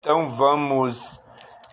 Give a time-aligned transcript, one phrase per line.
[0.00, 1.20] Então vamos,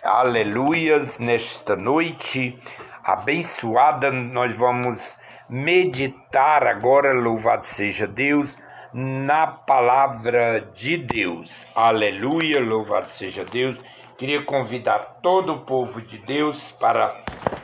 [0.03, 2.57] aleluias, nesta noite
[3.03, 5.15] abençoada, nós vamos
[5.47, 8.57] meditar agora, louvado seja Deus,
[8.91, 11.67] na palavra de Deus.
[11.75, 13.77] Aleluia, louvado seja Deus.
[14.17, 17.15] Queria convidar todo o povo de Deus para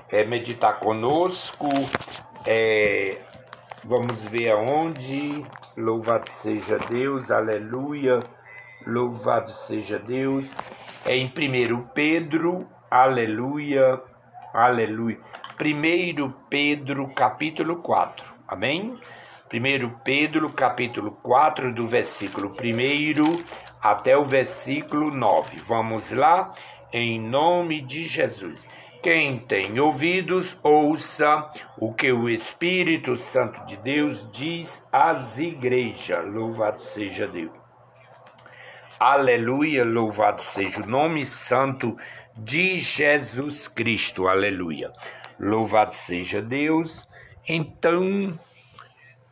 [0.10, 1.68] é, meditar conosco.
[2.46, 3.18] É,
[3.84, 5.44] vamos ver aonde.
[5.76, 8.20] Louvado seja Deus, aleluia.
[8.86, 10.50] Louvado seja Deus.
[11.06, 12.60] É em 1 Pedro,
[12.90, 14.02] aleluia,
[14.54, 15.18] aleluia.
[15.60, 18.26] 1 Pedro, capítulo 4.
[18.48, 18.98] Amém?
[19.54, 23.44] 1 Pedro, capítulo 4, do versículo 1
[23.82, 25.58] até o versículo 9.
[25.68, 26.54] Vamos lá?
[26.94, 28.68] Em nome de Jesus.
[29.02, 36.24] Quem tem ouvidos, ouça o que o Espírito Santo de Deus diz às igrejas.
[36.32, 37.61] Louvado seja Deus.
[39.04, 41.98] Aleluia, louvado seja o nome santo
[42.38, 44.28] de Jesus Cristo.
[44.28, 44.94] Aleluia.
[45.40, 47.04] Louvado seja Deus.
[47.50, 48.40] Então,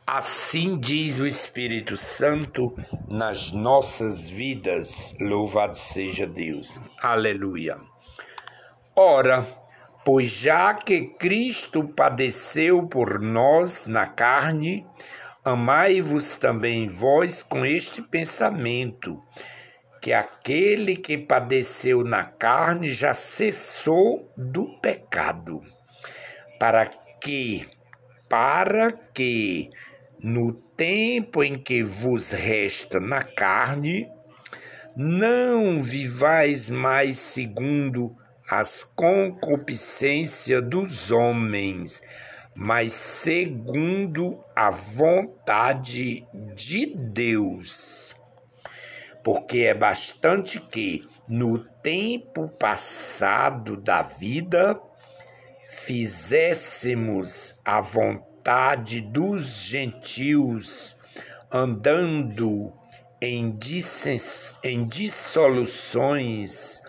[0.07, 2.75] assim diz o Espírito Santo
[3.07, 5.15] nas nossas vidas.
[5.19, 6.79] Louvado seja Deus.
[6.99, 7.77] Aleluia.
[8.95, 9.45] Ora,
[10.03, 14.83] pois já que Cristo padeceu por nós na carne,
[15.45, 19.21] amai-vos também vós com este pensamento
[20.01, 25.61] que aquele que padeceu na carne já cessou do pecado,
[26.59, 27.67] para que,
[28.29, 29.69] para que,
[30.21, 34.07] no tempo em que vos resta na carne,
[34.95, 38.15] não vivais mais segundo
[38.49, 42.01] as concupiscências dos homens,
[42.55, 46.25] mas segundo a vontade
[46.55, 48.18] de Deus
[49.31, 54.81] porque é bastante que, no tempo passado da vida,
[55.67, 60.97] fizéssemos a vontade dos gentios,
[61.51, 62.73] andando
[63.21, 63.55] em,
[64.63, 66.81] em dissoluções,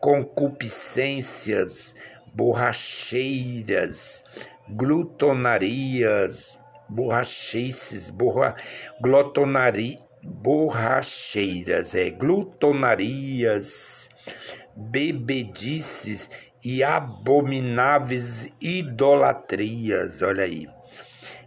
[0.00, 1.94] concupiscências,
[2.32, 4.24] borracheiras,
[4.70, 6.58] glutonarias,
[6.88, 8.56] borrachices, borra,
[9.02, 14.08] glotonaria, borracheiras, é, glutonarias,
[14.74, 16.30] bebedices
[16.62, 20.22] e abomináveis idolatrias.
[20.22, 20.66] Olha aí.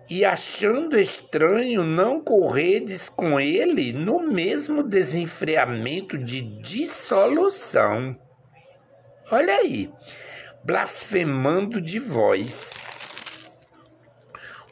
[0.10, 8.18] E achando estranho não corredes com ele no mesmo desenfreamento de dissolução.
[9.30, 9.92] Olha aí,
[10.64, 12.80] blasfemando de vós.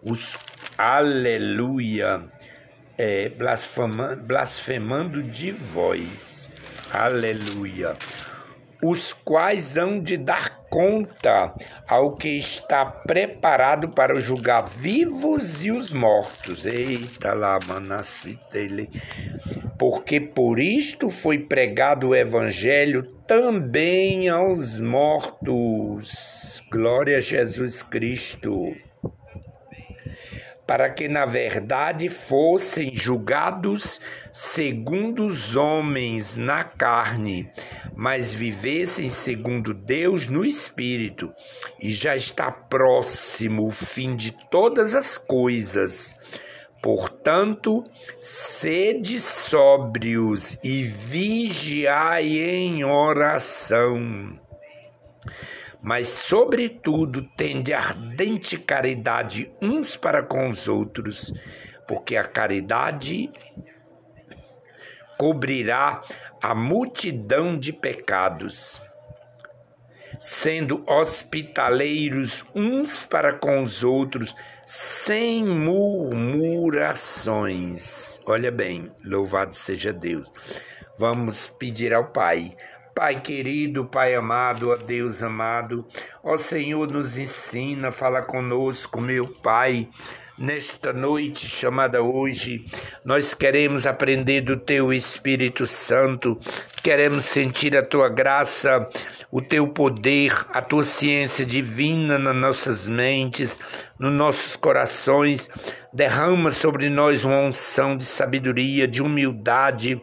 [0.01, 0.37] Os
[0.77, 2.31] aleluia
[2.97, 6.49] é, blasfemando, blasfemando de vós.
[6.91, 7.93] Aleluia.
[8.83, 11.53] Os quais hão de dar conta
[11.87, 16.65] ao que está preparado para julgar vivos e os mortos.
[16.65, 18.89] Eita lá, manasfitele.
[19.79, 26.61] Porque por isto foi pregado o evangelho também aos mortos.
[26.69, 28.75] Glória a Jesus Cristo
[30.65, 37.49] para que na verdade fossem julgados segundo os homens na carne,
[37.95, 41.31] mas vivessem segundo Deus no espírito.
[41.79, 46.15] E já está próximo o fim de todas as coisas.
[46.81, 47.83] Portanto,
[48.19, 54.39] sede sóbrios e vigiai em oração
[55.85, 61.31] mas, sobretudo, tende ardente caridade uns para com os outros,
[61.87, 63.29] porque a caridade
[65.15, 66.01] cobrirá
[66.41, 68.81] a multidão de pecados,
[70.19, 74.35] sendo hospitaleiros uns para com os outros,
[74.65, 78.19] sem murmurações.
[78.25, 80.31] Olha bem, louvado seja Deus.
[80.97, 82.57] Vamos pedir ao Pai
[82.95, 85.85] Pai querido, Pai amado, ó Deus amado,
[86.23, 89.89] ó Senhor, nos ensina, fala conosco, meu Pai.
[90.37, 92.65] Nesta noite chamada hoje,
[93.03, 96.39] nós queremos aprender do Teu Espírito Santo,
[96.81, 98.89] queremos sentir a Tua graça,
[99.29, 103.59] o Teu poder, a Tua ciência divina nas nossas mentes,
[103.99, 105.49] nos nossos corações.
[105.91, 110.01] Derrama sobre nós uma unção de sabedoria, de humildade,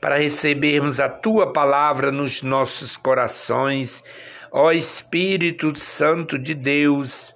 [0.00, 4.02] para recebermos a tua palavra nos nossos corações.
[4.50, 7.34] Ó Espírito Santo de Deus,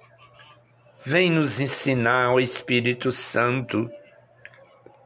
[1.05, 3.89] vem nos ensinar, ó Espírito Santo,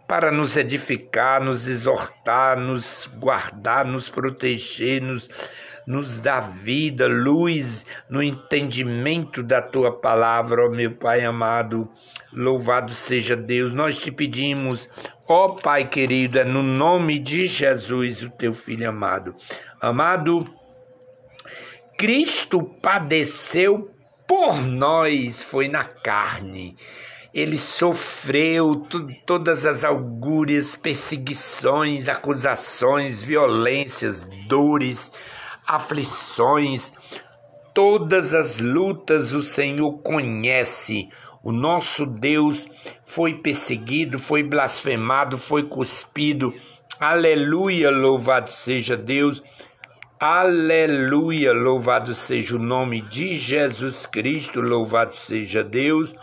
[0.07, 5.29] para nos edificar, nos exortar, nos guardar, nos proteger, nos,
[5.85, 11.89] nos dar vida, luz no entendimento da tua palavra, ó meu Pai amado.
[12.31, 13.74] Louvado seja Deus.
[13.74, 14.89] Nós te pedimos,
[15.27, 19.35] ó Pai querido, é no nome de Jesus, o teu filho amado.
[19.81, 20.45] Amado,
[21.97, 23.91] Cristo padeceu
[24.27, 26.75] por nós, foi na carne
[27.33, 28.86] ele sofreu
[29.25, 35.12] todas as augúrias, perseguições, acusações, violências, dores,
[35.68, 36.94] aflições,
[37.74, 41.10] todas as lutas o Senhor conhece.
[41.44, 42.69] O nosso Deus
[43.04, 46.54] foi perseguido, foi blasfemado, foi cuspido.
[47.00, 49.44] Aleluia, louvado seja Deus.
[50.19, 56.15] Aleluia, louvado seja o nome de Jesus Cristo, louvado seja Deus.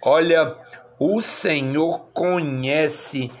[0.00, 0.56] Olha,
[0.96, 3.32] o Senhor conhece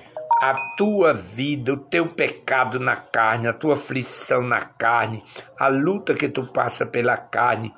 [0.42, 5.22] a tua vida, o teu pecado na carne, a tua aflição na carne,
[5.56, 7.72] a luta que tu passa pela carne,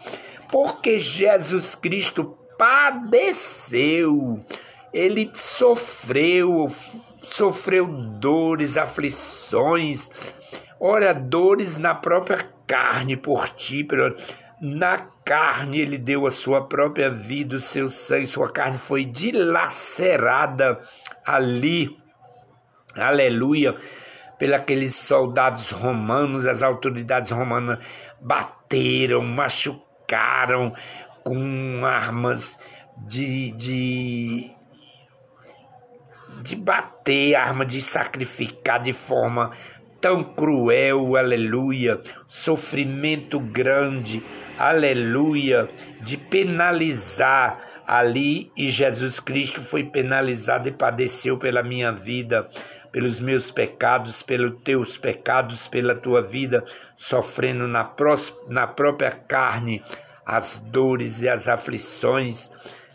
[0.51, 2.25] porque Jesus Cristo
[2.57, 4.41] padeceu,
[4.95, 6.73] ele sofreu,
[7.21, 10.11] sofreu dores, aflições,
[10.81, 13.87] ora, dores na própria carne por ti,
[14.59, 20.81] na carne ele deu a sua própria vida, o seu sangue, sua carne foi dilacerada
[21.27, 22.03] ali,
[22.97, 23.77] aleluia,
[24.39, 27.79] pelos soldados romanos, as autoridades romanas
[28.21, 30.75] bateram, machucaram
[31.23, 32.59] com armas
[33.07, 34.51] de, de,
[36.43, 39.51] de bater, arma de sacrificar de forma
[40.01, 41.99] tão cruel, aleluia,
[42.29, 44.23] sofrimento grande,
[44.59, 45.69] aleluia,
[46.03, 52.47] de penalizar ali e Jesus Cristo foi penalizado e padeceu pela minha vida,
[52.95, 56.63] pelos meus pecados, pelos teus pecados, pela tua vida,
[56.95, 57.93] sofrendo na,
[58.47, 59.83] na própria carne
[60.25, 62.53] as dores e as aflições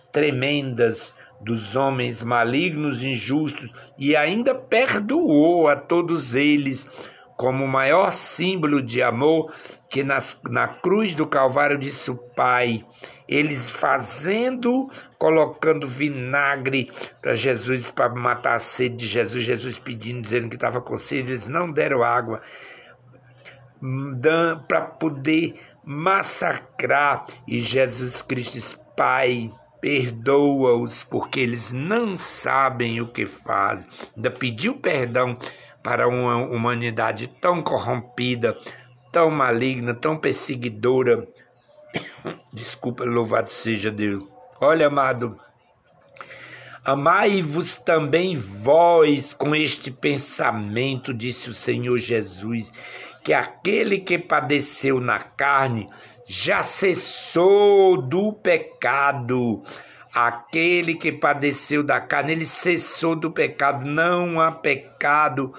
[0.09, 6.87] tremendas dos homens malignos injustos e ainda perdoou a todos eles
[7.35, 9.51] como o maior símbolo de amor
[9.89, 12.85] que nas, na cruz do Calvário disse o Pai,
[13.29, 14.89] eles fazendo,
[15.19, 16.91] colocando vinagre
[17.21, 21.33] para Jesus, para matar a sede de Jesus, Jesus pedindo, dizendo que estava com sede,
[21.33, 22.41] eles não deram água
[24.67, 29.49] para poder massacrar, e Jesus Cristo disse, Pai,
[29.79, 33.89] perdoa-os, porque eles não sabem o que fazem.
[34.15, 35.37] Ainda pediu perdão
[35.81, 38.57] para uma humanidade tão corrompida,
[39.11, 41.27] tão maligna, tão perseguidora.
[42.53, 44.23] Desculpa, louvado seja Deus.
[44.59, 45.39] Olha, amado,
[46.83, 52.71] amai-vos também vós com este pensamento, disse o Senhor Jesus,
[53.23, 55.87] que aquele que padeceu na carne
[56.27, 59.63] já cessou do pecado.
[60.13, 63.85] Aquele que padeceu da carne, ele cessou do pecado.
[63.85, 65.53] Não há pecado,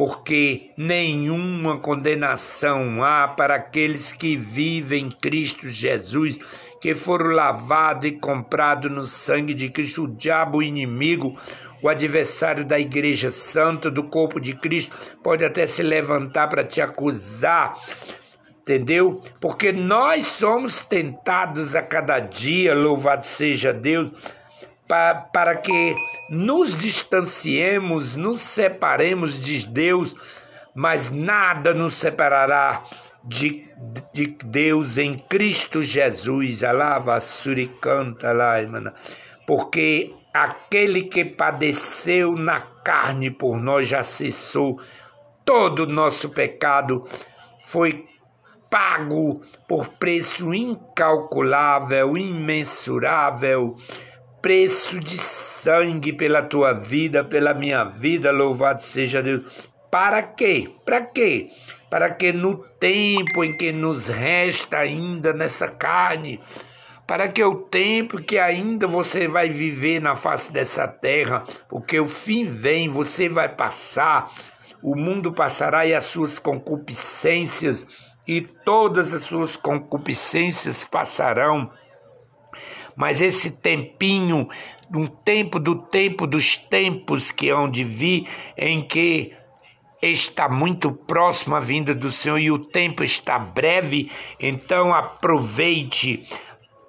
[0.00, 6.38] porque nenhuma condenação há para aqueles que vivem em Cristo Jesus,
[6.80, 10.04] que foram lavados e comprados no sangue de Cristo.
[10.04, 11.38] O diabo, o inimigo,
[11.82, 16.80] o adversário da igreja santa, do corpo de Cristo, pode até se levantar para te
[16.80, 17.76] acusar
[18.62, 19.20] entendeu?
[19.40, 24.12] Porque nós somos tentados a cada dia, louvado seja Deus,
[24.90, 25.94] para, que
[26.28, 30.16] nos distanciemos, nos separemos de Deus,
[30.74, 32.82] mas nada nos separará
[33.22, 33.68] de,
[34.12, 36.64] de Deus em Cristo Jesus.
[36.64, 38.92] Alava suricanta lá, irmã.
[39.46, 44.80] Porque aquele que padeceu na carne por nós já cessou
[45.44, 47.04] todo o nosso pecado,
[47.64, 48.08] foi
[48.68, 53.76] pago por preço incalculável, imensurável,
[54.40, 59.42] preço de sangue pela tua vida, pela minha vida, louvado seja Deus.
[59.90, 60.70] Para quê?
[60.84, 61.50] Para quê?
[61.90, 66.40] Para que no tempo em que nos resta ainda nessa carne,
[67.06, 72.06] para que o tempo que ainda você vai viver na face dessa terra, porque o
[72.06, 74.32] fim vem, você vai passar,
[74.80, 77.84] o mundo passará e as suas concupiscências
[78.26, 81.70] e todas as suas concupiscências passarão.
[82.96, 84.48] Mas esse tempinho,
[84.94, 89.34] um tempo do tempo dos tempos que hão de vir, em que
[90.02, 96.26] está muito próxima a vinda do Senhor e o tempo está breve, então aproveite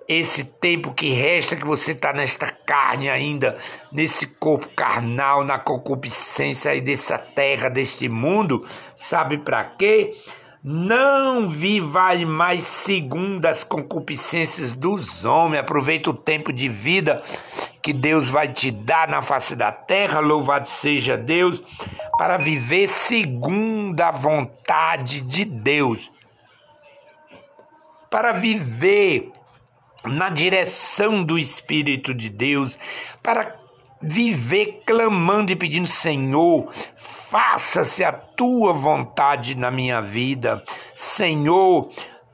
[0.08, 3.58] esse tempo que resta que você está nesta carne ainda,
[3.92, 8.66] nesse corpo carnal, na concupiscência aí dessa terra, deste mundo,
[8.96, 10.14] sabe para quê?
[10.64, 15.62] Não vivai mais segundo as concupiscências dos homens.
[15.62, 17.24] Aproveita o tempo de vida
[17.82, 21.64] que Deus vai te dar na face da terra, louvado seja Deus,
[22.16, 26.12] para viver segundo a vontade de Deus.
[28.08, 29.32] Para viver
[30.06, 32.78] na direção do Espírito de Deus,
[33.24, 33.56] para
[34.00, 36.72] viver clamando e pedindo: Senhor,
[37.32, 40.62] faça-se a tua vontade na minha vida.
[40.94, 41.90] Senhor,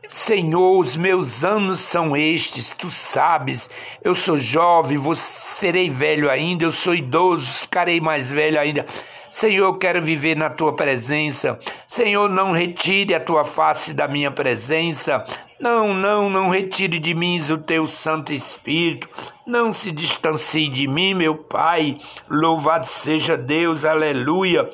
[0.10, 3.70] Senhor, os meus anos são estes, tu sabes,
[4.04, 8.88] eu sou jovem, vou serei velho ainda, eu sou idoso, ficarei mais velho ainda.
[9.30, 11.60] Senhor, eu quero viver na tua presença.
[11.86, 15.24] Senhor, não retire a tua face da minha presença.
[15.60, 19.10] Não, não, não retire de mim o teu Santo Espírito.
[19.46, 21.98] Não se distancie de mim, meu Pai.
[22.30, 24.70] Louvado seja Deus, aleluia.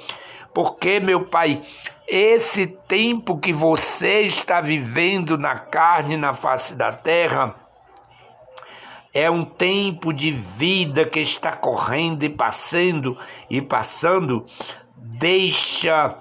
[0.54, 1.62] Porque, meu Pai,
[2.08, 7.56] esse tempo que você está vivendo na carne, na face da terra,
[9.14, 13.18] é um tempo de vida que está correndo e passando
[13.50, 14.44] e passando.
[14.98, 16.18] Deixa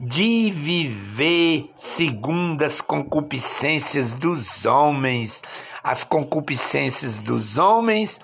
[0.00, 5.42] de viver segundo as concupiscências dos homens.
[5.84, 8.20] As concupiscências dos homens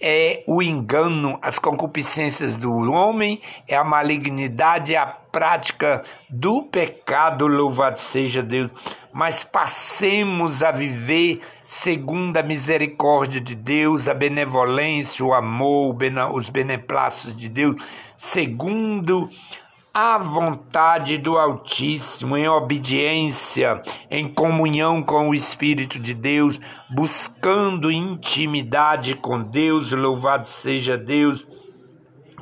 [0.00, 7.46] é o engano, as concupiscências do homem é a malignidade, é a prática do pecado,
[7.46, 8.70] louvado seja Deus.
[9.12, 15.96] Mas passemos a viver segundo a misericórdia de Deus, a benevolência, o amor,
[16.34, 17.82] os beneplácitos de Deus,
[18.16, 19.28] segundo
[19.92, 29.14] à vontade do Altíssimo, em obediência, em comunhão com o Espírito de Deus, buscando intimidade
[29.14, 31.46] com Deus, louvado seja Deus,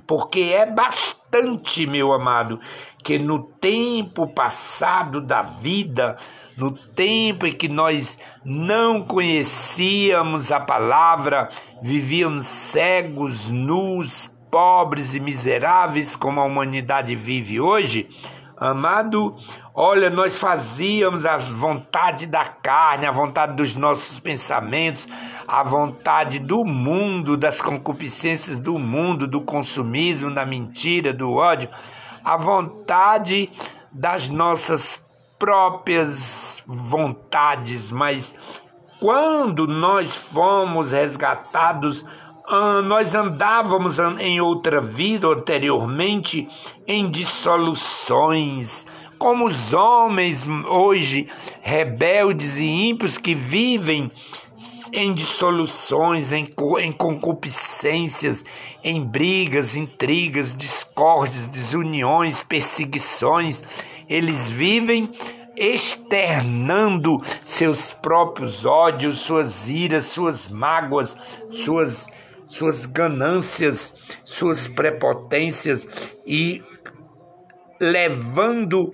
[0.07, 2.61] porque é bastante, meu amado,
[3.03, 6.17] que no tempo passado da vida,
[6.61, 11.49] no tempo em que nós não conhecíamos a palavra,
[11.81, 18.11] vivíamos cegos, nus, pobres e miseráveis como a humanidade vive hoje,
[18.59, 19.35] amado,
[19.75, 25.09] olha, nós fazíamos a vontade da carne, a vontade dos nossos pensamentos,
[25.49, 31.71] a vontade do mundo, das concupiscências do mundo, do consumismo, da mentira, do ódio,
[32.23, 33.49] a vontade
[33.91, 35.09] das nossas
[35.41, 38.35] próprias vontades, mas
[39.01, 42.05] quando nós fomos resgatados
[42.47, 46.49] ah, nós andávamos em outra vida anteriormente
[46.87, 51.29] em dissoluções, como os homens hoje,
[51.63, 54.11] rebeldes e ímpios que vivem
[54.93, 56.49] em dissoluções, em,
[56.81, 58.45] em concupiscências,
[58.83, 63.63] em brigas, intrigas, discórdias, desuniões, perseguições.
[64.11, 65.09] Eles vivem
[65.57, 71.17] externando seus próprios ódios, suas iras, suas mágoas,
[71.51, 72.09] suas
[72.51, 75.87] suas ganâncias, suas prepotências
[76.27, 76.61] e
[77.81, 78.93] levando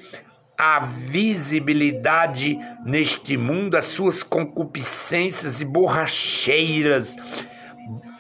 [0.59, 7.17] a visibilidade neste mundo as suas concupiscências e borracheiras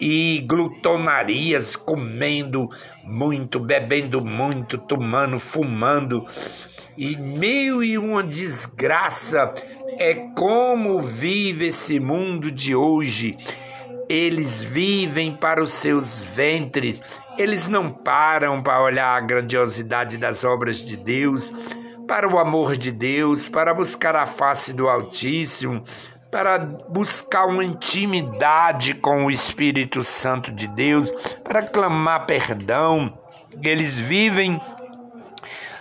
[0.00, 2.68] e glutonarias, comendo
[3.04, 6.26] muito, bebendo muito, tomando, fumando.
[6.96, 9.52] E mil e uma desgraça
[9.98, 13.36] é como vive esse mundo de hoje
[14.08, 17.02] eles vivem para os seus ventres,
[17.36, 21.52] eles não param para olhar a grandiosidade das obras de Deus,
[22.06, 25.82] para o amor de Deus, para buscar a face do Altíssimo,
[26.30, 31.10] para buscar uma intimidade com o Espírito Santo de Deus,
[31.42, 33.18] para clamar perdão.
[33.62, 34.60] Eles vivem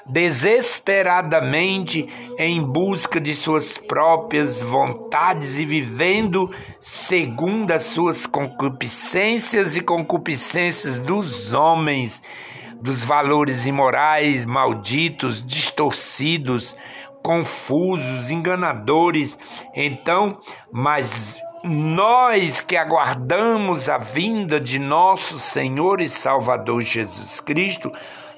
[0.06, 2.08] desesperadamente
[2.38, 11.54] em busca de suas próprias vontades e vivendo segundo as suas concupiscências e concupiscências dos
[11.54, 12.22] homens,
[12.80, 16.76] dos valores imorais, malditos, distorcidos,
[17.24, 19.36] confusos, enganadores.
[19.74, 20.40] Então,
[20.72, 27.92] mas nós que aguardamos a vinda de nosso Senhor e Salvador Jesus Cristo,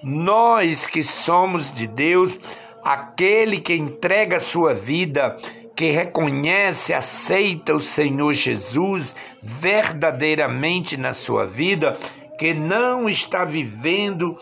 [0.03, 2.39] nós que somos de Deus,
[2.83, 5.37] aquele que entrega a sua vida,
[5.75, 11.97] que reconhece, aceita o Senhor Jesus verdadeiramente na sua vida,
[12.39, 14.37] que não está vivendo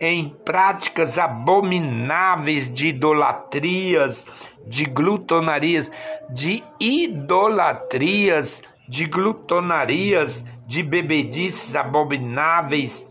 [0.00, 4.26] em práticas abomináveis de idolatrias,
[4.66, 5.90] de glutonarias,
[6.30, 13.06] de idolatrias, de glutonarias, de bebedices abomináveis.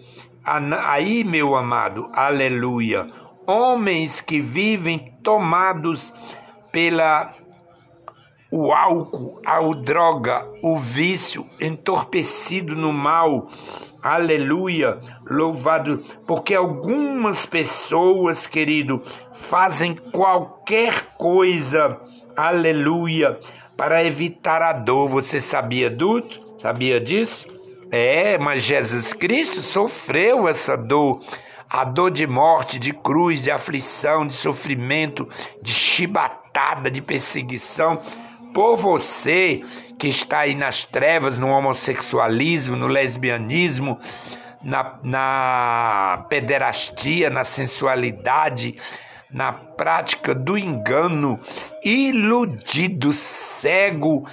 [0.51, 3.07] Aí, meu amado, aleluia.
[3.45, 6.11] Homens que vivem tomados
[6.71, 7.35] pela
[8.51, 13.47] o álcool, a droga, o vício, entorpecido no mal.
[14.01, 22.01] Aleluia, louvado, porque algumas pessoas, querido, fazem qualquer coisa,
[22.35, 23.39] aleluia,
[23.77, 25.09] para evitar a dor.
[25.09, 26.23] Você sabia do?
[26.57, 27.58] Sabia disso?
[27.91, 31.21] É, mas Jesus Cristo sofreu essa dor.
[31.69, 35.29] A dor de morte, de cruz, de aflição, de sofrimento,
[35.61, 38.01] de chibatada, de perseguição
[38.53, 39.61] por você
[39.97, 43.99] que está aí nas trevas, no homossexualismo, no lesbianismo,
[44.63, 48.75] na, na pederastia, na sensualidade,
[49.31, 51.37] na prática do engano,
[51.83, 54.25] iludido, cego,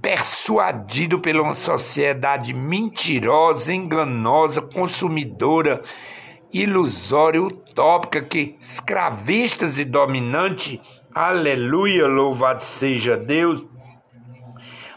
[0.00, 5.80] persuadido pela uma sociedade mentirosa, enganosa, consumidora,
[6.52, 10.80] ilusória, utópica, que escravistas e dominante
[11.20, 13.64] Aleluia, louvado seja Deus.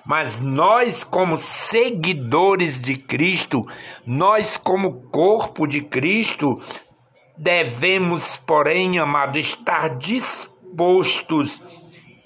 [0.05, 3.65] Mas nós, como seguidores de Cristo,
[4.05, 6.61] nós, como corpo de Cristo,
[7.35, 11.59] devemos, porém, amado, estar dispostos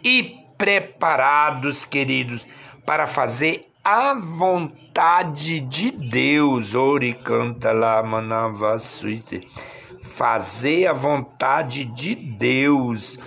[0.04, 2.46] e preparados, queridos,
[2.86, 6.76] para fazer a vontade de Deus.
[6.76, 9.48] Ori canta lá, manava suite
[10.16, 13.20] fazer a vontade de Deus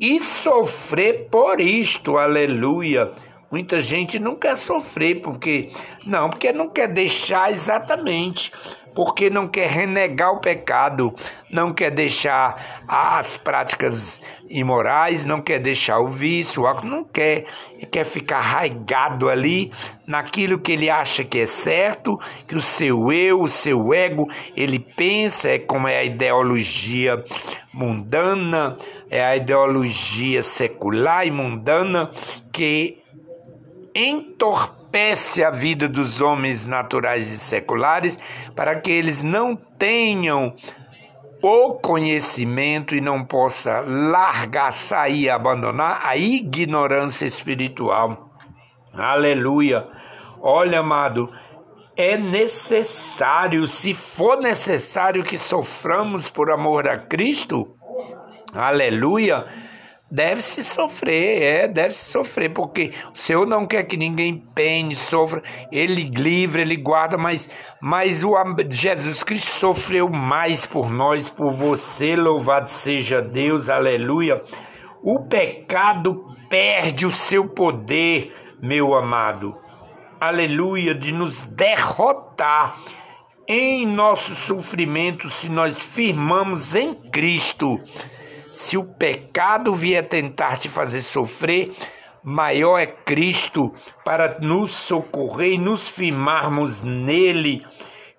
[0.00, 3.12] e sofrer por isto, aleluia.
[3.48, 5.70] Muita gente não quer sofrer porque
[6.04, 8.50] não, porque não quer deixar exatamente,
[8.94, 11.12] porque não quer renegar o pecado,
[11.50, 17.44] não quer deixar as práticas imorais, não quer deixar o vício, não quer,
[17.90, 19.70] quer ficar arraigado ali
[20.06, 24.78] naquilo que ele acha que é certo, que o seu eu, o seu ego, ele
[24.78, 27.24] pensa, é como é a ideologia
[27.72, 28.76] mundana,
[29.10, 32.10] é a ideologia secular e mundana
[32.52, 33.02] que
[33.94, 34.81] entorpece
[35.46, 38.18] a vida dos homens naturais e seculares
[38.54, 40.54] para que eles não tenham
[41.42, 48.30] o conhecimento e não possa largar, sair, abandonar a ignorância espiritual.
[48.92, 49.88] Aleluia.
[50.40, 51.32] Olha, amado,
[51.96, 57.76] é necessário, se for necessário que soframos por amor a Cristo,
[58.54, 59.46] aleluia,
[60.12, 66.02] deve-se sofrer, é, deve-se sofrer, porque o Senhor não quer que ninguém pene, sofra, Ele
[66.02, 67.48] livra, Ele guarda, mas,
[67.80, 68.34] mas o
[68.68, 74.42] Jesus Cristo sofreu mais por nós, por você, louvado seja Deus, aleluia.
[75.02, 79.56] O pecado perde o seu poder, meu amado,
[80.20, 82.76] aleluia, de nos derrotar
[83.48, 87.80] em nosso sofrimento se nós firmamos em Cristo.
[88.52, 91.72] Se o pecado vier tentar te fazer sofrer,
[92.22, 93.72] maior é Cristo
[94.04, 97.64] para nos socorrer e nos firmarmos nele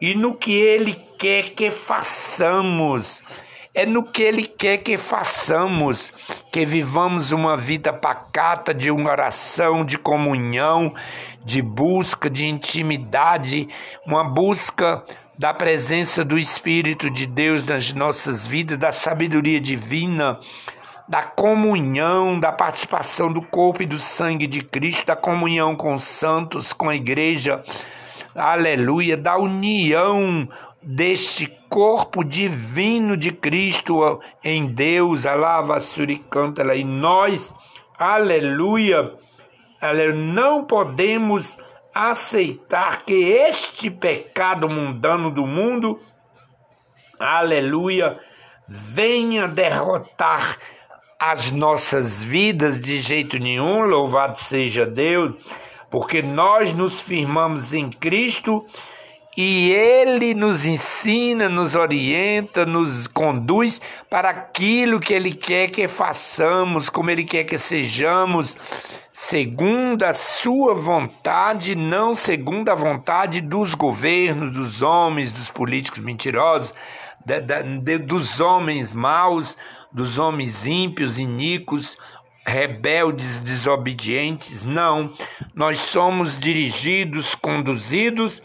[0.01, 3.21] e no que ele quer que façamos.
[3.75, 6.11] É no que ele quer que façamos,
[6.51, 10.93] que vivamos uma vida pacata de uma oração, de comunhão,
[11.45, 13.67] de busca, de intimidade,
[14.05, 15.03] uma busca
[15.37, 20.39] da presença do Espírito de Deus nas nossas vidas, da sabedoria divina,
[21.07, 26.03] da comunhão, da participação do corpo e do sangue de Cristo, da comunhão com os
[26.03, 27.63] santos, com a igreja,
[28.35, 30.47] aleluia, da união
[30.81, 37.53] deste corpo divino de Cristo em Deus, alava suricanta e nós,
[37.97, 39.13] aleluia,
[39.81, 41.57] aleluia, não podemos
[41.93, 46.01] aceitar que este pecado mundano do mundo,
[47.19, 48.19] aleluia,
[48.67, 50.57] venha derrotar
[51.19, 55.35] as nossas vidas de jeito nenhum, louvado seja Deus,
[55.89, 58.65] porque nós nos firmamos em Cristo
[59.35, 66.87] e Ele nos ensina, nos orienta, nos conduz para aquilo que Ele quer que façamos,
[66.89, 68.55] como Ele quer que sejamos,
[69.11, 76.73] segundo a Sua vontade, não segundo a vontade dos governos, dos homens, dos políticos mentirosos,
[77.25, 77.41] de,
[77.79, 79.57] de, dos homens maus,
[79.91, 81.97] dos homens ímpios, iníquos,
[82.45, 84.63] rebeldes, desobedientes.
[84.63, 85.11] Não,
[85.55, 88.41] nós somos dirigidos, conduzidos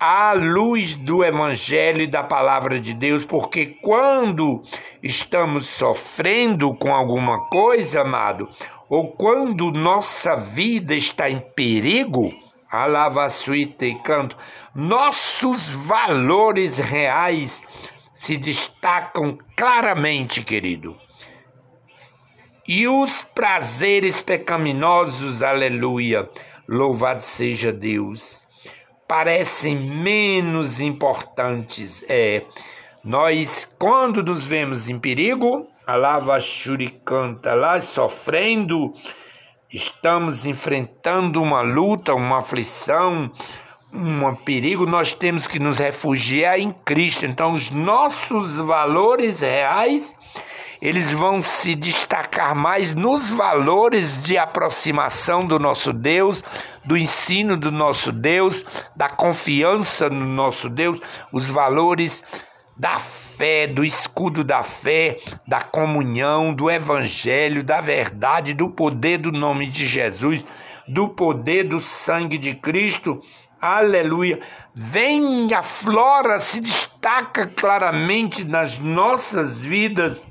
[0.00, 4.62] à luz do Evangelho e da palavra de Deus, porque quando
[5.02, 8.48] estamos sofrendo com alguma coisa, amado,
[8.88, 12.32] ou quando nossa vida está em perigo,
[12.70, 14.38] alava suíte e canto,
[14.74, 17.62] nossos valores reais
[18.14, 20.96] se destacam claramente, querido.
[22.66, 26.26] E os prazeres pecaminosos, aleluia,
[26.66, 28.48] louvado seja Deus
[29.10, 32.04] parecem menos importantes.
[32.08, 32.44] É,
[33.02, 36.38] nós, quando nos vemos em perigo, alava
[37.04, 38.94] canta lá sofrendo,
[39.68, 43.28] estamos enfrentando uma luta, uma aflição,
[43.92, 47.26] um perigo, nós temos que nos refugiar em Cristo.
[47.26, 50.14] Então, os nossos valores reais
[50.80, 56.42] eles vão se destacar mais nos valores de aproximação do nosso Deus,
[56.84, 58.64] do ensino do nosso Deus,
[58.96, 60.98] da confiança no nosso Deus,
[61.30, 62.24] os valores
[62.76, 69.30] da fé, do escudo da fé, da comunhão, do evangelho, da verdade, do poder do
[69.30, 70.42] nome de Jesus,
[70.88, 73.20] do poder do sangue de Cristo.
[73.60, 74.40] Aleluia.
[74.74, 80.26] Vem, aflora, se destaca claramente nas nossas vidas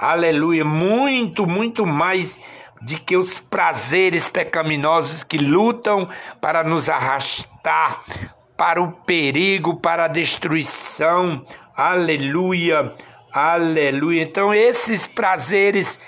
[0.00, 2.40] aleluia, muito, muito mais
[2.82, 6.08] de que os prazeres pecaminosos que lutam
[6.40, 8.02] para nos arrastar
[8.56, 11.44] para o perigo, para a destruição.
[11.74, 12.94] Aleluia,
[13.32, 14.22] aleluia.
[14.22, 16.00] Então, esses prazeres,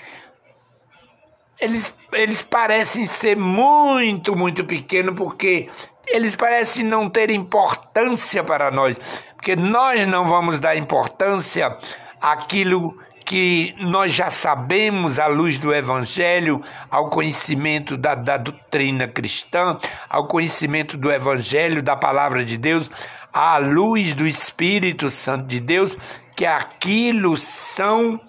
[1.59, 5.67] eles, eles parecem ser muito, muito pequenos, porque
[6.07, 8.99] eles parecem não ter importância para nós,
[9.35, 11.75] porque nós não vamos dar importância
[12.21, 19.77] àquilo que nós já sabemos à luz do Evangelho, ao conhecimento da, da doutrina cristã,
[20.09, 22.89] ao conhecimento do Evangelho, da palavra de Deus,
[23.31, 25.97] à luz do Espírito Santo de Deus,
[26.35, 28.19] que aquilo são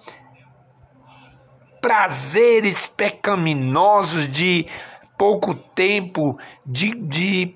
[1.81, 4.65] prazeres pecaminosos de
[5.17, 7.55] pouco tempo de, de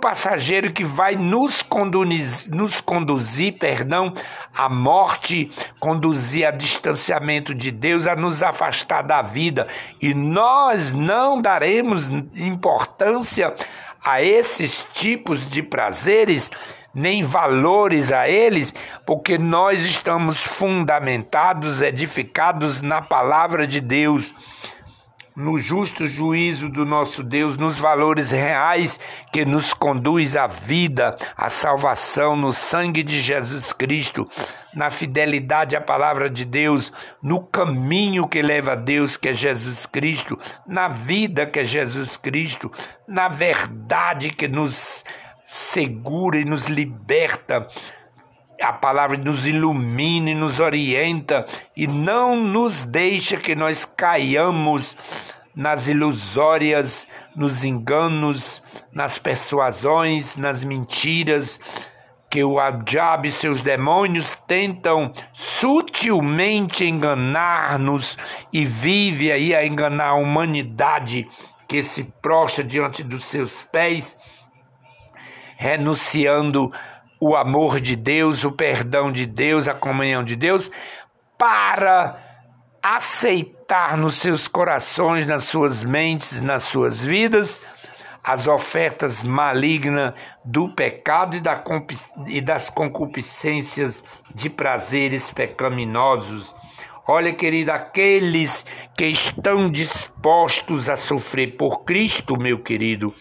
[0.00, 4.12] passageiro que vai nos conduzir, nos conduzir perdão,
[4.54, 9.66] à morte, conduzir a distanciamento de Deus, a nos afastar da vida.
[10.00, 13.54] E nós não daremos importância
[14.04, 16.50] a esses tipos de prazeres,
[16.94, 18.74] nem valores a eles,
[19.06, 24.34] porque nós estamos fundamentados, edificados na palavra de Deus
[25.36, 29.00] no justo juízo do nosso Deus, nos valores reais
[29.32, 34.24] que nos conduz à vida, à salvação, no sangue de Jesus Cristo,
[34.72, 39.86] na fidelidade à palavra de Deus, no caminho que leva a Deus, que é Jesus
[39.86, 42.70] Cristo, na vida que é Jesus Cristo,
[43.06, 45.04] na verdade que nos
[45.44, 47.66] segura e nos liberta
[48.64, 51.44] a palavra nos ilumina e nos orienta
[51.76, 54.96] e não nos deixa que nós caiamos
[55.54, 61.60] nas ilusórias, nos enganos, nas persuasões, nas mentiras
[62.34, 68.18] que o diabo e seus demônios tentam sutilmente enganar-nos
[68.52, 71.28] e vive aí a enganar a humanidade
[71.68, 74.18] que se prostra diante dos seus pés,
[75.56, 76.72] renunciando
[77.26, 80.70] o amor de Deus, o perdão de Deus, a comunhão de Deus,
[81.38, 82.18] para
[82.82, 87.62] aceitar nos seus corações, nas suas mentes, nas suas vidas,
[88.22, 90.12] as ofertas malignas
[90.44, 91.64] do pecado e, da,
[92.26, 96.54] e das concupiscências de prazeres pecaminosos.
[97.08, 103.14] Olha, querido, aqueles que estão dispostos a sofrer por Cristo, meu querido,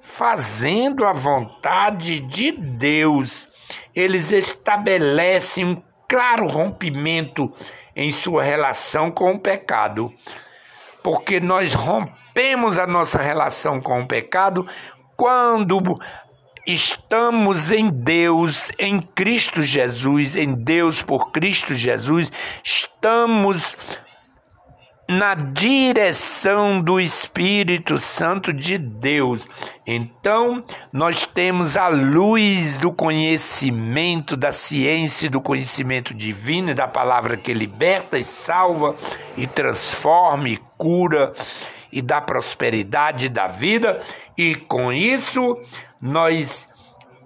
[0.00, 3.49] fazendo a vontade de Deus,
[3.94, 7.52] eles estabelecem um claro rompimento
[7.94, 10.12] em sua relação com o pecado.
[11.02, 14.66] Porque nós rompemos a nossa relação com o pecado
[15.16, 15.98] quando
[16.66, 22.30] estamos em Deus, em Cristo Jesus, em Deus por Cristo Jesus,
[22.62, 23.76] estamos
[25.10, 29.44] na direção do Espírito Santo de Deus.
[29.84, 37.52] Então, nós temos a luz do conhecimento, da ciência, do conhecimento divino, da palavra que
[37.52, 38.94] liberta e salva
[39.36, 41.32] e transforma e cura
[41.90, 44.00] e dá prosperidade da vida,
[44.38, 45.58] e com isso
[46.00, 46.68] nós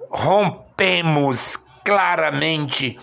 [0.08, 2.98] rompemos claramente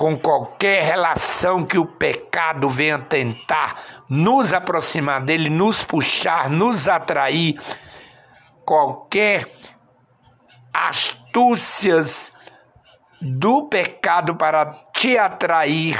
[0.00, 7.60] com qualquer relação que o pecado venha tentar nos aproximar dele, nos puxar, nos atrair,
[8.64, 9.46] qualquer
[10.72, 12.32] astúcia astúcias
[13.22, 15.96] do pecado para te atrair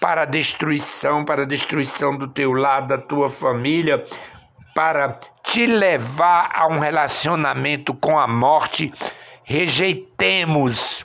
[0.00, 4.04] para a destruição, para a destruição do teu lado, da tua família,
[4.74, 8.90] para te levar a um relacionamento com a morte.
[9.44, 11.04] Rejeitemos,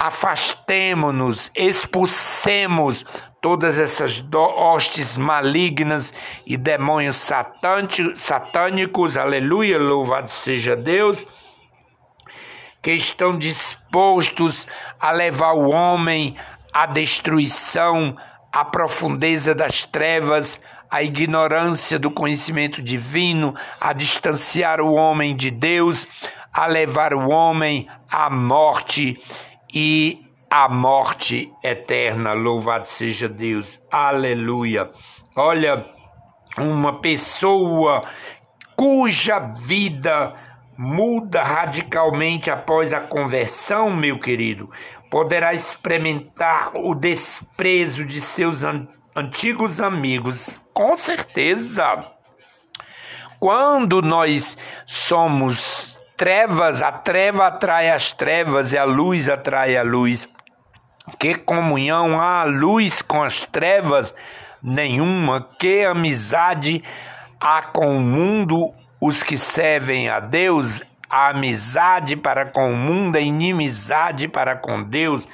[0.00, 3.04] afastemo-nos, expulsemos
[3.38, 6.14] todas essas hostes malignas
[6.46, 7.16] e demônios
[8.16, 11.26] satânicos, aleluia, louvado seja Deus,
[12.80, 14.66] que estão dispostos
[14.98, 16.34] a levar o homem
[16.72, 18.16] à destruição,
[18.50, 20.58] à profundeza das trevas,
[20.90, 26.06] à ignorância do conhecimento divino, a distanciar o homem de Deus,
[26.50, 29.20] a levar o homem à morte
[29.74, 32.32] e a morte eterna.
[32.32, 33.80] Louvado seja Deus.
[33.90, 34.90] Aleluia.
[35.36, 35.86] Olha,
[36.58, 38.04] uma pessoa
[38.74, 40.34] cuja vida
[40.76, 44.70] muda radicalmente após a conversão, meu querido,
[45.10, 50.58] poderá experimentar o desprezo de seus an antigos amigos.
[50.72, 52.06] Com certeza.
[53.38, 54.56] Quando nós
[54.86, 60.28] somos trevas, a treva atrai as trevas e a luz atrai a luz.
[61.18, 64.14] Que comunhão há luz com as trevas?
[64.62, 65.48] Nenhuma.
[65.58, 66.84] Que amizade
[67.40, 70.82] há com o mundo os que servem a Deus?
[71.08, 75.26] A amizade para com o mundo, a inimizade para com Deus.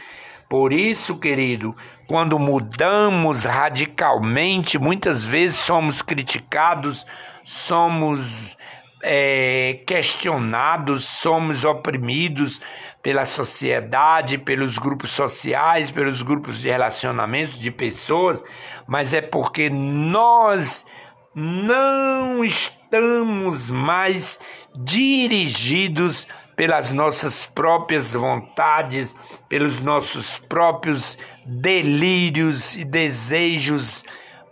[0.48, 7.04] Por isso, querido, quando mudamos radicalmente, muitas vezes somos criticados,
[7.44, 8.56] somos
[9.02, 12.60] é, questionados, somos oprimidos
[13.02, 18.42] pela sociedade, pelos grupos sociais, pelos grupos de relacionamento de pessoas,
[18.86, 20.84] mas é porque nós
[21.34, 24.40] não estamos mais
[24.74, 29.14] dirigidos pelas nossas próprias vontades,
[29.48, 34.02] pelos nossos próprios delírios e desejos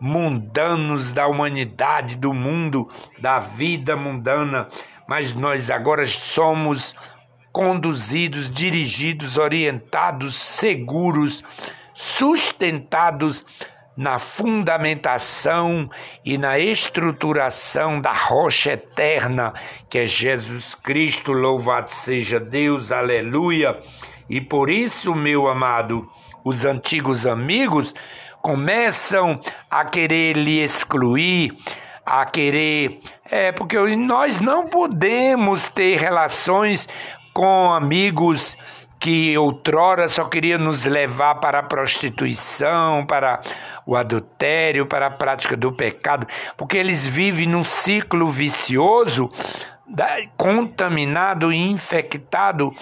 [0.00, 4.68] mundanos da humanidade, do mundo, da vida mundana,
[5.08, 6.94] mas nós agora somos
[7.52, 11.44] conduzidos, dirigidos, orientados, seguros,
[11.94, 13.44] sustentados
[13.96, 15.88] na fundamentação
[16.24, 19.52] e na estruturação da rocha eterna,
[19.88, 23.78] que é Jesus Cristo, louvado seja Deus, aleluia.
[24.28, 26.08] E por isso, meu amado,
[26.44, 27.94] os antigos amigos
[28.44, 31.56] começam a querer lhe excluir,
[32.04, 33.00] a querer.
[33.30, 36.86] É, porque nós não podemos ter relações
[37.32, 38.54] com amigos
[39.00, 43.40] que outrora só queriam nos levar para a prostituição, para
[43.86, 49.30] o adultério, para a prática do pecado, porque eles vivem num ciclo vicioso,
[50.36, 52.74] contaminado e infectado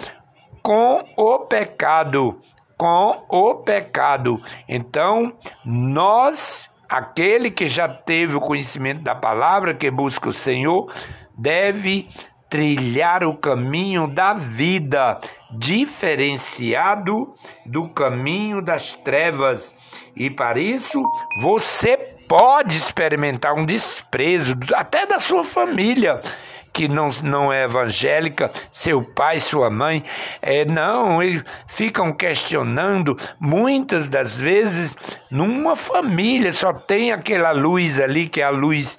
[0.61, 2.41] com o pecado
[2.83, 4.41] com o pecado.
[4.67, 5.31] Então,
[5.63, 10.91] nós, aquele que já teve o conhecimento da palavra, que busca o Senhor,
[11.33, 12.09] deve
[12.49, 15.17] trilhar o caminho da vida,
[15.49, 17.33] diferenciado
[17.65, 19.73] do caminho das trevas.
[20.13, 21.01] E para isso,
[21.41, 21.95] você
[22.27, 26.19] pode experimentar um desprezo até da sua família
[26.73, 30.03] que não, não é evangélica, seu pai, sua mãe.
[30.41, 33.15] É, não, eles ficam questionando.
[33.39, 34.97] Muitas das vezes,
[35.29, 38.97] numa família, só tem aquela luz ali, que é a luz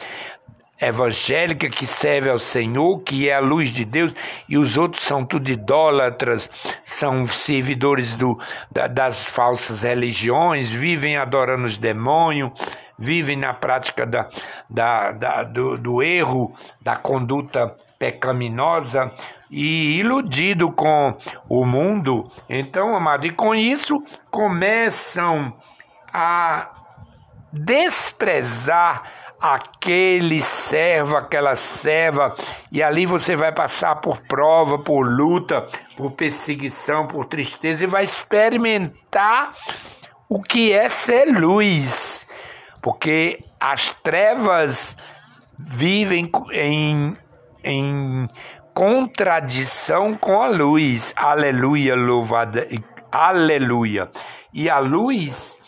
[0.80, 4.12] evangélica que serve ao Senhor, que é a luz de Deus,
[4.48, 6.50] e os outros são tudo idólatras,
[6.84, 8.38] são servidores do,
[8.70, 12.52] da, das falsas religiões, vivem adorando os demônios,
[12.98, 14.28] vivem na prática da,
[14.68, 19.10] da, da do, do erro, da conduta pecaminosa
[19.50, 21.16] e iludido com
[21.48, 22.30] o mundo.
[22.48, 25.54] Então, amado, e com isso começam
[26.12, 26.70] a
[27.52, 29.02] desprezar
[29.40, 32.34] aquele servo, aquela serva,
[32.72, 38.04] e ali você vai passar por prova, por luta, por perseguição, por tristeza e vai
[38.04, 39.52] experimentar
[40.28, 42.26] o que é ser luz
[42.84, 44.94] porque as trevas
[45.58, 47.16] vivem em,
[47.64, 48.28] em
[48.74, 51.14] contradição com a luz.
[51.16, 52.68] Aleluia, louvada,
[53.10, 54.10] aleluia.
[54.52, 55.58] E a luz,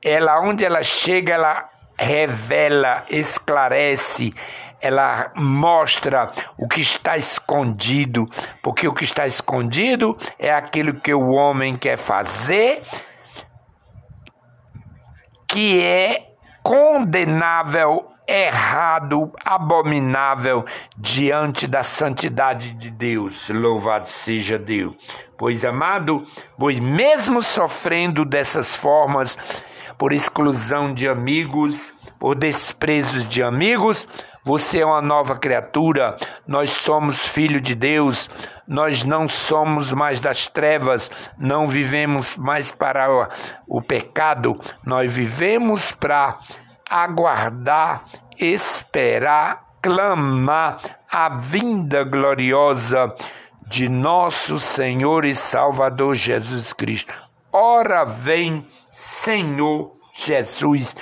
[0.00, 4.32] ela onde ela chega, ela revela, esclarece,
[4.80, 8.26] ela mostra o que está escondido,
[8.62, 12.80] porque o que está escondido é aquilo que o homem quer fazer,
[15.48, 16.29] que é
[16.62, 20.64] condenável, errado, abominável
[20.96, 23.48] diante da santidade de Deus.
[23.48, 24.94] Louvado seja Deus.
[25.36, 26.24] Pois, amado,
[26.58, 29.36] pois mesmo sofrendo dessas formas,
[29.98, 34.06] por exclusão de amigos, por desprezos de amigos,
[34.42, 38.28] você é uma nova criatura, nós somos filho de Deus,
[38.66, 43.28] nós não somos mais das trevas, não vivemos mais para
[43.66, 46.38] o, pecado, nós vivemos para
[46.88, 48.04] aguardar,
[48.38, 50.78] esperar, clamar
[51.10, 53.14] a vinda gloriosa
[53.66, 57.14] de nosso Senhor e Salvador Jesus Cristo.
[57.52, 60.94] Ora vem, Senhor Jesus.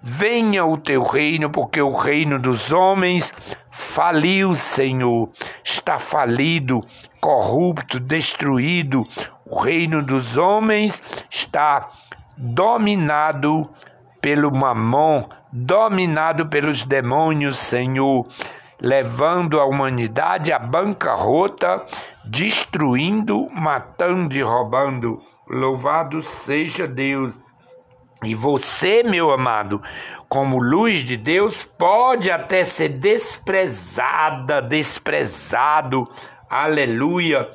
[0.00, 3.34] Venha o teu reino, porque o reino dos homens
[3.70, 5.28] faliu, Senhor.
[5.64, 6.80] Está falido,
[7.20, 9.04] corrupto, destruído.
[9.44, 11.90] O reino dos homens está
[12.36, 13.68] dominado
[14.20, 18.24] pelo mamon, dominado pelos demônios, Senhor,
[18.80, 21.84] levando a humanidade à bancarrota,
[22.24, 25.20] destruindo, matando e roubando.
[25.48, 27.34] Louvado seja Deus.
[28.24, 29.80] E você, meu amado,
[30.28, 36.10] como luz de Deus, pode até ser desprezada, desprezado,
[36.50, 37.48] aleluia,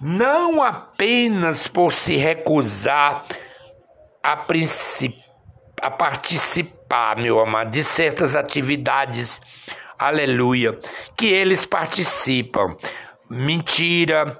[0.00, 3.24] não apenas por se recusar
[4.22, 4.44] a,
[5.82, 9.40] a participar, meu amado, de certas atividades,
[9.96, 10.76] aleluia,
[11.16, 12.76] que eles participam.
[13.28, 14.36] Mentira,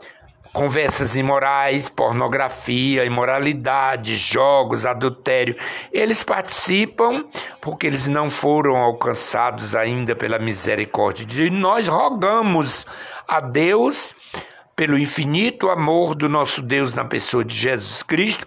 [0.52, 5.56] conversas imorais, pornografia, imoralidade, jogos, adultério.
[5.92, 7.24] Eles participam
[7.60, 11.52] porque eles não foram alcançados ainda pela misericórdia de Deus.
[11.52, 12.84] Nós rogamos
[13.26, 14.14] a Deus,
[14.74, 18.46] pelo infinito amor do nosso Deus na pessoa de Jesus Cristo,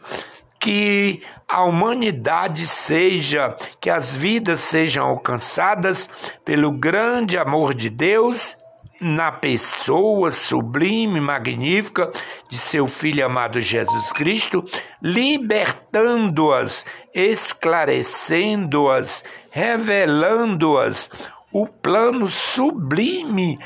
[0.60, 6.10] que a humanidade seja, que as vidas sejam alcançadas
[6.44, 8.58] pelo grande amor de Deus
[9.00, 12.12] na pessoa sublime, magnífica
[12.50, 14.64] de seu Filho amado Jesus Cristo,
[15.02, 21.10] libertando-as, esclarecendo-as, revelando-as
[21.52, 23.60] o plano sublime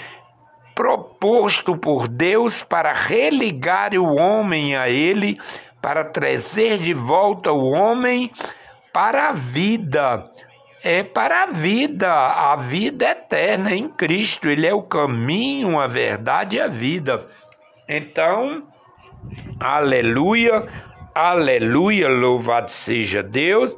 [0.75, 5.37] proposto por Deus para religar o homem a Ele,
[5.81, 8.31] para trazer de volta o homem
[8.93, 10.31] para a vida
[10.87, 14.47] é para a vida, a vida eterna em Cristo.
[14.47, 17.25] Ele é o caminho, a verdade e a vida.
[17.89, 18.63] Então,
[19.59, 20.65] aleluia,
[21.13, 23.75] aleluia, louvado seja Deus.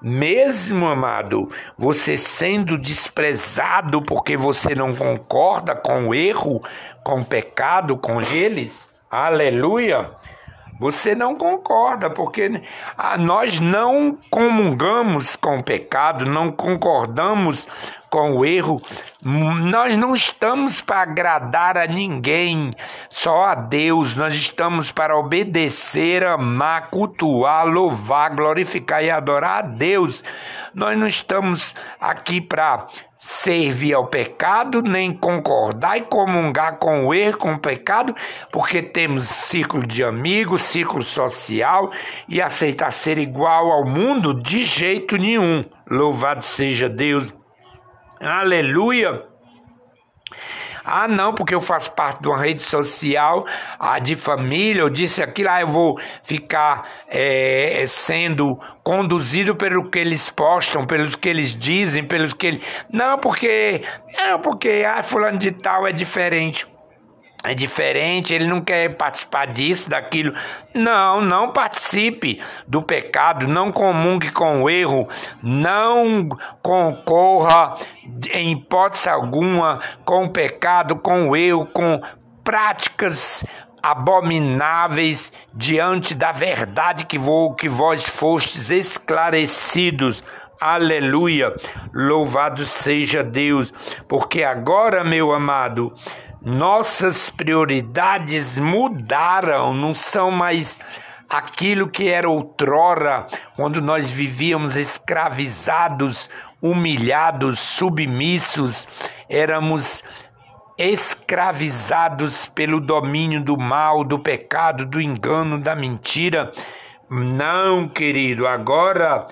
[0.00, 6.60] Mesmo, amado, você sendo desprezado porque você não concorda com o erro,
[7.02, 10.12] com o pecado, com eles, aleluia.
[10.78, 12.62] Você não concorda, porque
[13.18, 17.66] nós não comungamos com o pecado, não concordamos
[18.10, 18.80] com o erro.
[19.22, 22.72] Nós não estamos para agradar a ninguém,
[23.08, 24.14] só a Deus.
[24.14, 30.22] Nós estamos para obedecer, amar, cultuar, louvar, glorificar e adorar a Deus.
[30.74, 37.38] Nós não estamos aqui para servir ao pecado, nem concordar e comungar com o erro,
[37.38, 38.14] com o pecado,
[38.52, 41.90] porque temos ciclo de amigos, ciclo social
[42.28, 45.64] e aceitar ser igual ao mundo de jeito nenhum.
[45.90, 47.32] Louvado seja Deus.
[48.20, 49.35] Aleluia.
[50.86, 53.44] Ah, não, porque eu faço parte de uma rede social
[53.78, 59.98] ah, de família, eu disse aquilo, ah, eu vou ficar é, sendo conduzido pelo que
[59.98, 62.60] eles postam, pelos que eles dizem, pelos que eles.
[62.92, 63.82] Não, porque.
[64.16, 66.66] Não, porque ah, fulano de tal é diferente
[67.44, 70.34] é diferente, ele não quer participar disso, daquilo.
[70.74, 75.08] Não, não participe do pecado, não comungue com o erro,
[75.42, 76.28] não
[76.62, 77.74] concorra
[78.32, 82.00] em hipótese alguma com o pecado, com o erro, com
[82.42, 83.44] práticas
[83.82, 90.22] abomináveis diante da verdade que, vou, que vós fostes esclarecidos.
[90.60, 91.54] Aleluia!
[91.92, 93.72] Louvado seja Deus,
[94.08, 95.92] porque agora, meu amado,
[96.46, 100.78] nossas prioridades mudaram, não são mais
[101.28, 106.30] aquilo que era outrora, quando nós vivíamos escravizados,
[106.62, 108.86] humilhados, submissos,
[109.28, 110.04] éramos
[110.78, 116.52] escravizados pelo domínio do mal, do pecado, do engano, da mentira.
[117.10, 119.26] Não, querido, agora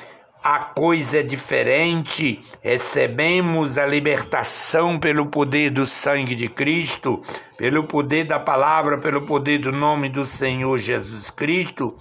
[0.45, 7.23] a coisa é diferente, recebemos a libertação pelo poder do sangue de Cristo,
[7.57, 11.97] pelo poder da palavra, pelo poder do nome do Senhor Jesus Cristo,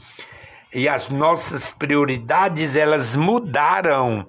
[0.74, 4.28] e as nossas prioridades elas mudaram.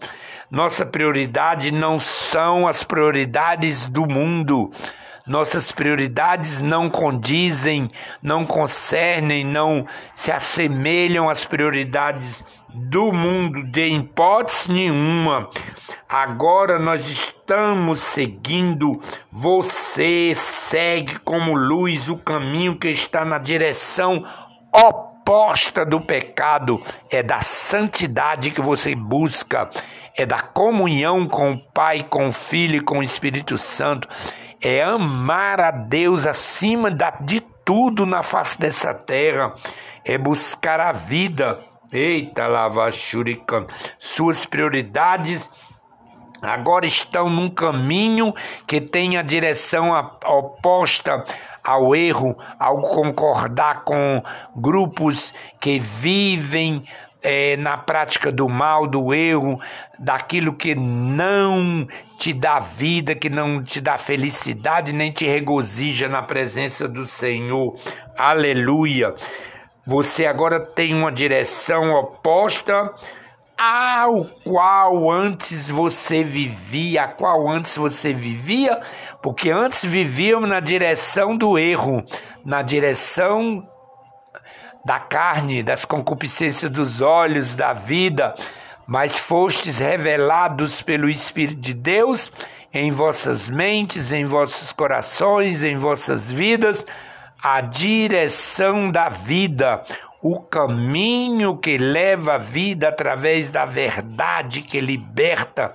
[0.49, 4.71] Nossa prioridade não são as prioridades do mundo.
[5.27, 7.91] Nossas prioridades não condizem,
[8.23, 15.49] não concernem, não se assemelham às prioridades do mundo de hipótese nenhuma.
[16.07, 19.01] Agora nós estamos seguindo,
[19.33, 24.27] você segue como luz o caminho que está na direção
[24.71, 29.71] oposta do pecado, é da santidade que você busca,
[30.15, 34.07] é da comunhão com o Pai, com o Filho e com o Espírito Santo,
[34.65, 36.91] é amar a Deus acima
[37.21, 39.55] de tudo na face dessa terra,
[40.05, 41.61] é buscar a vida
[41.95, 43.67] Eita, lava shurikan.
[44.01, 45.49] Suas prioridades
[46.43, 48.35] agora estão num caminho
[48.67, 49.93] que tem a direção
[50.27, 51.25] oposta
[51.63, 54.21] ao erro, ao concordar com
[54.57, 56.85] grupos que vivem
[57.23, 59.61] é, na prática do mal, do erro,
[59.97, 61.87] daquilo que não
[62.19, 67.75] te dá vida, que não te dá felicidade, nem te regozija na presença do Senhor.
[68.17, 69.15] Aleluia.
[69.87, 72.93] Você agora tem uma direção oposta
[73.57, 78.81] ao qual antes você vivia, a qual antes você vivia,
[79.23, 82.05] porque antes vivíamos na direção do erro,
[82.45, 83.63] na direção
[84.85, 88.35] da carne, das concupiscências dos olhos, da vida,
[88.87, 92.31] mas fostes revelados pelo Espírito de Deus
[92.73, 96.85] em vossas mentes, em vossos corações, em vossas vidas
[97.45, 99.85] a direção da vida,
[100.23, 105.75] o caminho que leva a vida através da verdade que liberta,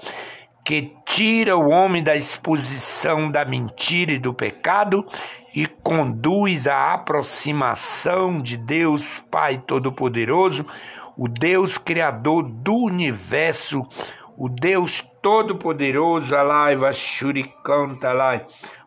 [0.65, 5.05] que tira o homem da exposição da mentira e do pecado
[5.53, 10.65] e conduz à aproximação de Deus Pai Todo-Poderoso,
[11.19, 13.85] o Deus Criador do universo,
[14.37, 18.09] o Deus Todo-Poderoso, Alaiva Shurikanta,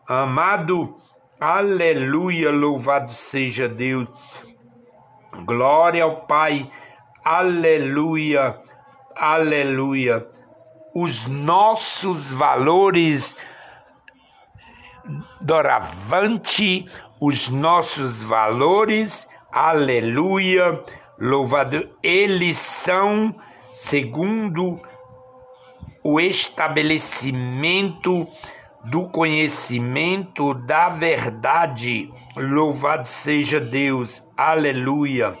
[0.07, 0.99] amado
[1.39, 4.07] Aleluia, louvado seja Deus.
[5.45, 6.71] Glória ao Pai.
[7.21, 8.57] Aleluia,
[9.13, 10.25] aleluia.
[10.95, 13.35] Os nossos valores
[15.41, 16.85] doravante,
[17.19, 20.81] os nossos valores, aleluia,
[21.23, 23.33] louvado, eles são
[23.71, 24.77] segundo
[26.03, 28.27] o estabelecimento
[28.83, 32.11] do conhecimento da verdade.
[32.35, 35.37] Louvado seja Deus, aleluia.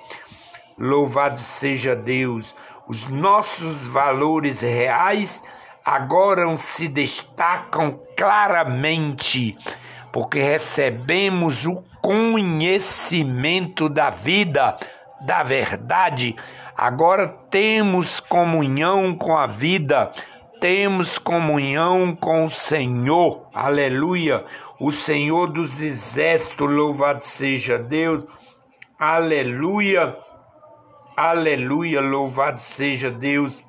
[0.77, 2.55] Louvado seja Deus.
[2.87, 5.43] Os nossos valores reais
[5.83, 9.57] agora se destacam claramente,
[10.13, 14.77] porque recebemos o conhecimento da vida,
[15.25, 16.35] da verdade.
[16.75, 20.11] Agora temos comunhão com a vida
[20.63, 24.45] temos comunhão com o Senhor, aleluia,
[24.79, 28.23] o Senhor dos exércitos, louvado seja Deus,
[28.97, 30.17] aleluia,
[31.17, 33.61] aleluia, louvado seja Deus,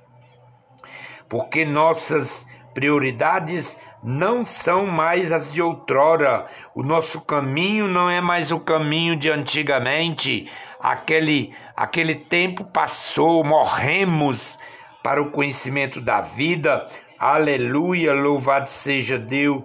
[1.29, 6.47] porque nossas prioridades não são mais as de outrora.
[6.77, 10.49] O nosso caminho não é mais o caminho de antigamente.
[10.85, 14.59] Aquele, aquele tempo passou, morremos
[15.03, 16.87] para o conhecimento da vida.
[17.19, 19.63] Aleluia, louvado seja Deus.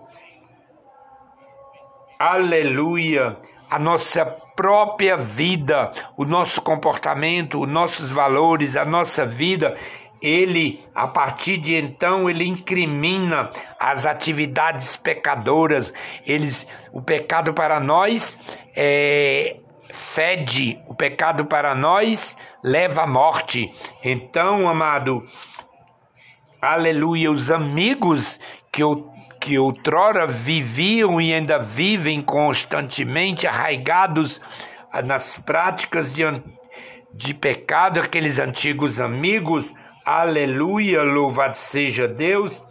[2.18, 3.36] Aleluia,
[3.70, 9.76] a nossa própria vida, o nosso comportamento, os nossos valores, a nossa vida,
[10.22, 15.94] ele, a partir de então, ele incrimina as atividades pecadoras.
[16.26, 18.40] Eles, o pecado para nós
[18.74, 19.58] é
[19.92, 23.74] fede, o pecado para nós leva à morte.
[24.04, 25.26] Então, amado,
[26.62, 28.40] aleluia, os amigos
[28.72, 29.10] que eu
[29.40, 34.42] que outrora viviam e ainda vivem constantemente arraigados
[35.06, 36.24] nas práticas de,
[37.14, 39.74] de pecado, aqueles antigos amigos,
[40.04, 42.62] aleluia, louvado seja Deus,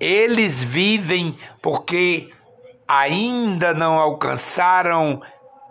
[0.00, 2.32] eles vivem porque
[2.86, 5.20] ainda não alcançaram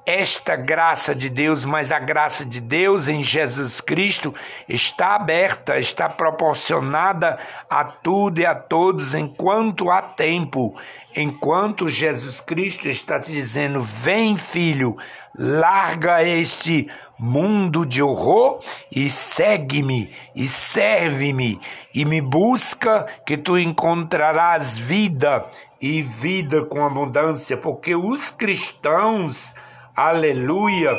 [0.05, 4.34] esta graça de Deus, mas a graça de Deus em Jesus Cristo
[4.70, 7.38] está aberta, está proporcionada
[7.68, 10.76] a tudo e a todos enquanto há tempo.
[11.16, 14.95] Enquanto Jesus Cristo está te dizendo: Vem, filho,
[15.34, 16.88] larga este
[17.18, 18.59] mundo de horror
[18.91, 21.59] e segue-me e serve-me
[21.93, 25.45] e me busca que tu encontrarás vida
[25.82, 29.54] e vida com abundância, porque os cristãos,
[29.96, 30.98] aleluia,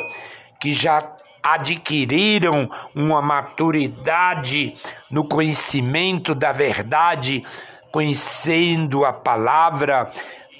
[0.59, 1.01] que já
[1.41, 4.75] adquiriram uma maturidade
[5.09, 7.45] no conhecimento da verdade,
[7.91, 10.11] conhecendo a palavra,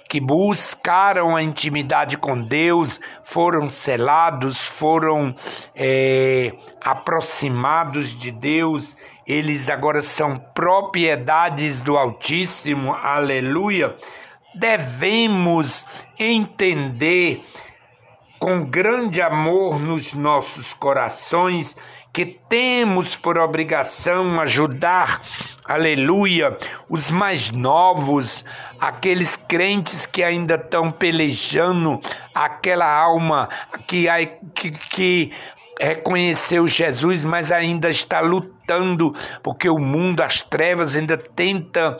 [0.07, 5.35] que buscaram a intimidade com Deus, foram selados, foram
[5.75, 8.95] é, aproximados de Deus,
[9.27, 13.93] eles agora são propriedades do Altíssimo, aleluia.
[14.55, 15.85] Devemos
[16.17, 17.43] entender
[18.39, 21.75] com grande amor nos nossos corações
[22.13, 25.21] que temos por obrigação ajudar,
[25.65, 26.57] aleluia,
[26.89, 28.45] os mais novos,
[28.79, 31.99] aqueles crentes que ainda estão pelejando,
[32.33, 33.49] aquela alma
[33.85, 34.07] que,
[34.55, 35.33] que, que
[35.79, 39.13] reconheceu Jesus, mas ainda está lutando,
[39.43, 41.97] porque o mundo, as trevas ainda tenta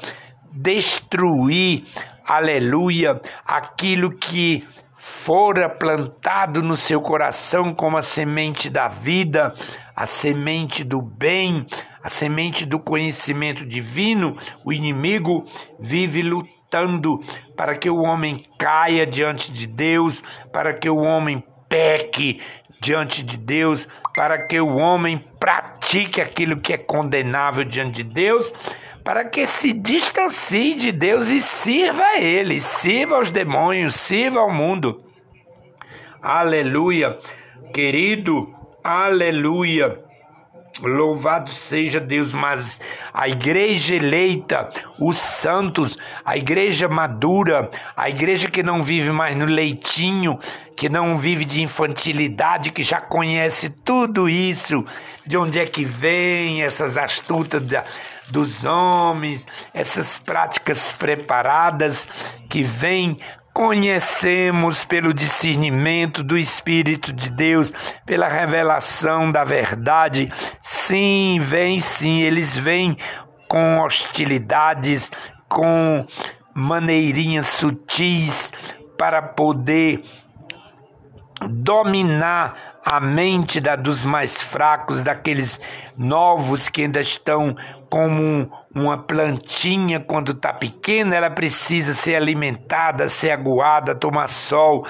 [0.52, 1.84] destruir,
[2.26, 9.54] aleluia, aquilo que fora plantado no seu coração como a semente da vida,
[9.96, 11.66] a semente do bem,
[12.04, 15.46] a semente do conhecimento divino, o inimigo
[15.80, 17.20] vive lutando
[17.56, 22.42] para que o homem caia diante de Deus, para que o homem peque
[22.80, 28.52] diante de Deus, para que o homem pratique aquilo que é condenável diante de Deus,
[29.04, 34.52] para que se distancie de Deus e sirva a Ele, sirva aos demônios, sirva ao
[34.52, 35.04] mundo.
[36.22, 37.18] Aleluia,
[37.74, 38.52] querido,
[38.84, 40.07] aleluia.
[40.82, 42.80] Louvado seja Deus, mas
[43.14, 44.70] a igreja eleita,
[45.00, 50.38] os santos, a igreja madura, a igreja que não vive mais no leitinho,
[50.76, 54.86] que não vive de infantilidade, que já conhece tudo isso,
[55.26, 57.84] de onde é que vem essas astutas da,
[58.30, 62.08] dos homens, essas práticas preparadas
[62.48, 63.18] que vêm
[63.58, 67.74] conhecemos pelo discernimento do Espírito de Deus,
[68.06, 70.32] pela revelação da verdade.
[70.62, 72.96] Sim, vem sim, eles vêm
[73.48, 75.12] com hostilidades,
[75.50, 76.06] com
[76.54, 78.54] maneirinhas sutis
[78.96, 80.04] para poder
[81.50, 85.60] dominar a mente da, dos mais fracos, daqueles
[85.98, 87.56] novos que ainda estão
[87.90, 94.86] como uma plantinha quando está pequena, ela precisa ser alimentada, ser aguada, tomar sol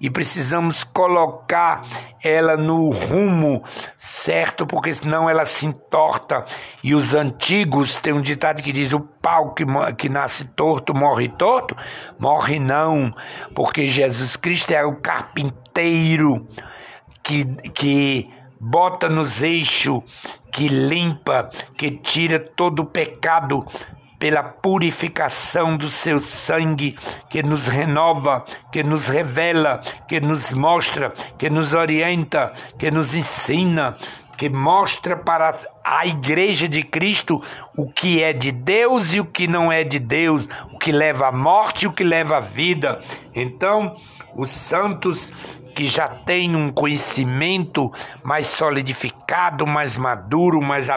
[0.00, 1.82] e precisamos colocar
[2.22, 3.62] ela no rumo
[3.96, 6.44] certo, porque senão ela se entorta.
[6.82, 9.64] E os antigos têm um ditado que diz: o pau que,
[9.96, 11.76] que nasce torto morre torto.
[12.18, 13.14] Morre não,
[13.54, 16.46] porque Jesus Cristo é o carpinteiro
[17.22, 17.44] que,
[17.74, 20.02] que bota nos eixos,
[20.52, 23.66] que limpa, que tira todo o pecado
[24.18, 26.94] pela purificação do seu sangue,
[27.30, 33.96] que nos renova, que nos revela, que nos mostra, que nos orienta, que nos ensina,
[34.36, 37.42] que mostra para a igreja de Cristo
[37.74, 41.28] o que é de Deus e o que não é de Deus, o que leva
[41.28, 43.00] à morte e o que leva à vida.
[43.34, 43.96] Então,
[44.34, 45.32] os santos
[45.74, 47.90] que já têm um conhecimento
[48.22, 50.88] mais solidificado, mais maduro, mais,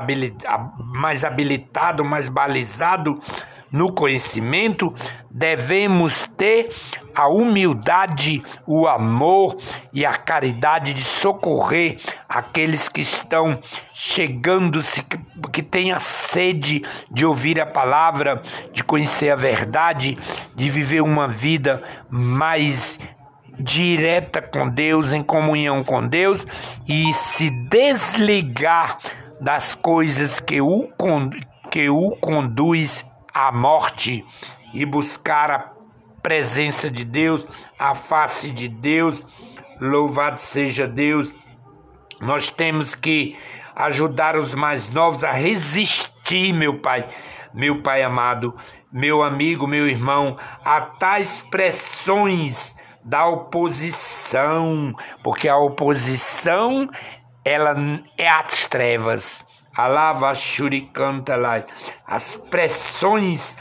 [0.94, 3.20] mais habilitado, mais balizado
[3.74, 4.94] no conhecimento,
[5.32, 6.70] devemos ter
[7.16, 9.58] a humildade, o amor
[9.92, 11.98] e a caridade de socorrer
[12.30, 13.60] aqueles que estão
[13.92, 14.80] chegando,
[15.52, 20.16] que têm a sede de ouvir a palavra, de conhecer a verdade,
[20.56, 23.00] de viver uma vida mais
[23.64, 26.46] direta com Deus, em comunhão com Deus
[26.88, 28.98] e se desligar
[29.40, 30.90] das coisas que o,
[31.72, 34.26] que o conduz à morte
[34.74, 35.74] e buscar a
[36.22, 37.46] presença de Deus,
[37.78, 39.22] a face de Deus.
[39.80, 41.32] Louvado seja Deus.
[42.22, 43.38] Nós temos que
[43.76, 47.08] ajudar os mais novos a resistir, meu Pai,
[47.54, 48.56] meu Pai amado,
[48.92, 54.94] meu amigo, meu irmão, a tais pressões da oposição,
[55.24, 56.90] porque a oposição
[57.44, 57.76] ela
[58.18, 59.46] é as trevas.
[59.76, 61.64] Alava Shurikanta lá.
[62.06, 63.56] As pressões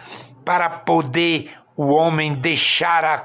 [0.44, 3.24] para poder o homem deixar a,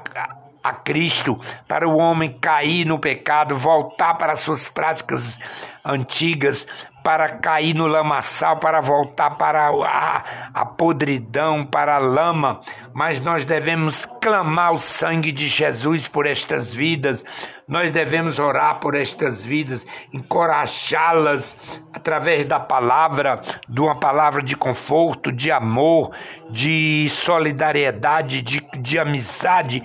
[0.62, 5.38] a Cristo, para o homem cair no pecado, voltar para suas práticas
[5.84, 6.66] antigas,
[7.08, 12.60] para cair no lamaçal, para voltar para a, a podridão, para a lama,
[12.92, 17.24] mas nós devemos clamar o sangue de Jesus por estas vidas,
[17.66, 21.56] nós devemos orar por estas vidas, encorajá-las
[21.94, 26.10] através da palavra, de uma palavra de conforto, de amor,
[26.50, 29.82] de solidariedade, de, de amizade,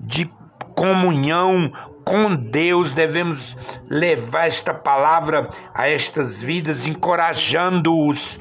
[0.00, 0.30] de
[0.74, 1.70] comunhão
[2.04, 3.56] com Deus, devemos
[3.88, 8.38] levar esta palavra a estas vidas, encorajando-os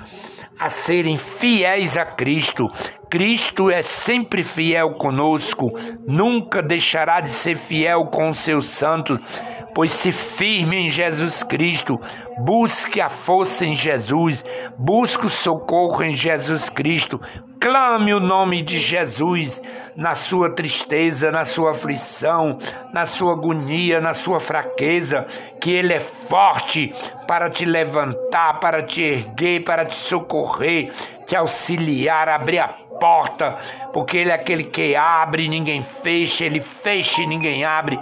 [0.60, 2.70] a serem fiéis a Cristo.
[3.10, 5.72] Cristo é sempre fiel conosco,
[6.08, 9.20] nunca deixará de ser fiel com os seus santos
[9.74, 12.00] pois se firme em Jesus Cristo,
[12.38, 14.44] busque a força em Jesus,
[14.78, 17.20] busque o socorro em Jesus Cristo,
[17.60, 19.62] clame o nome de Jesus
[19.96, 22.58] na sua tristeza, na sua aflição,
[22.94, 25.26] na sua agonia, na sua fraqueza,
[25.62, 26.94] que Ele é forte
[27.28, 30.92] para te levantar, para te erguer, para te socorrer,
[31.26, 32.68] te auxiliar, abrir a
[33.00, 33.58] porta,
[33.94, 38.00] porque Ele é aquele que abre e ninguém fecha, Ele fecha e ninguém abre.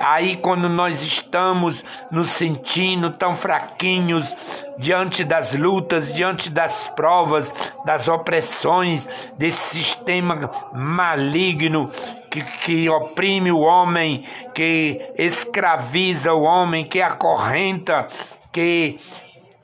[0.00, 4.34] Aí, quando nós estamos nos sentindo tão fraquinhos
[4.78, 7.52] diante das lutas, diante das provas,
[7.84, 11.90] das opressões, desse sistema maligno
[12.30, 14.24] que, que oprime o homem,
[14.54, 18.06] que escraviza o homem, que acorrenta,
[18.50, 18.98] que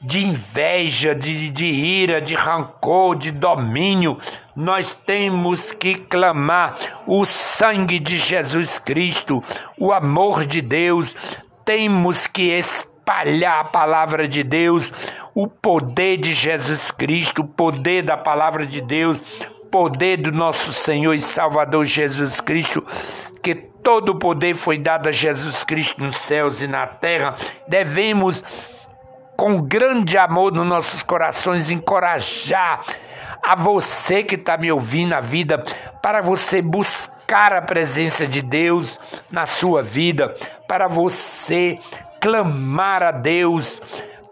[0.01, 4.19] de inveja, de, de ira, de rancor, de domínio,
[4.55, 6.77] nós temos que clamar
[7.07, 9.43] o sangue de Jesus Cristo,
[9.79, 11.15] o amor de Deus,
[11.65, 14.93] temos que espalhar a palavra de Deus,
[15.35, 19.21] o poder de Jesus Cristo, o poder da palavra de Deus,
[19.71, 22.83] poder do nosso Senhor e Salvador Jesus Cristo,
[23.43, 27.35] que todo o poder foi dado a Jesus Cristo nos céus e na terra.
[27.69, 28.43] Devemos
[29.37, 32.81] com grande amor nos nossos corações, encorajar
[33.43, 35.63] a você que está me ouvindo a vida,
[36.03, 38.99] para você buscar a presença de Deus
[39.31, 40.35] na sua vida,
[40.67, 41.79] para você
[42.21, 43.81] clamar a Deus,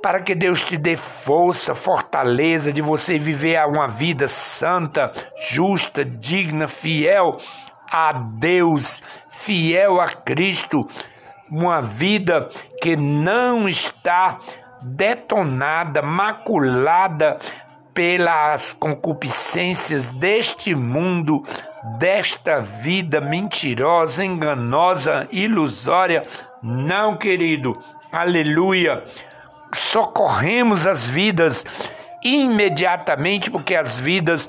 [0.03, 5.13] para que Deus te dê força, fortaleza de você viver uma vida santa,
[5.51, 7.37] justa, digna, fiel
[7.91, 10.87] a Deus, fiel a Cristo,
[11.51, 12.49] uma vida
[12.83, 14.39] que não está
[14.85, 17.39] detonada, maculada
[17.95, 21.43] pelas concupiscências deste mundo,
[21.99, 26.25] desta vida mentirosa, enganosa, ilusória.
[26.63, 27.81] Não, querido.
[28.13, 29.05] Aleluia.
[29.73, 31.65] Socorremos as vidas
[32.23, 34.49] imediatamente, porque as vidas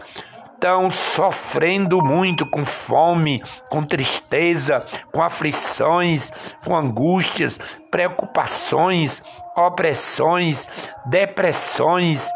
[0.65, 3.39] estão sofrendo muito com fome,
[3.69, 6.31] com tristeza, com aflições,
[6.65, 7.59] com angústias,
[7.91, 9.21] preocupações,
[9.55, 10.67] opressões,
[11.05, 12.31] depressões,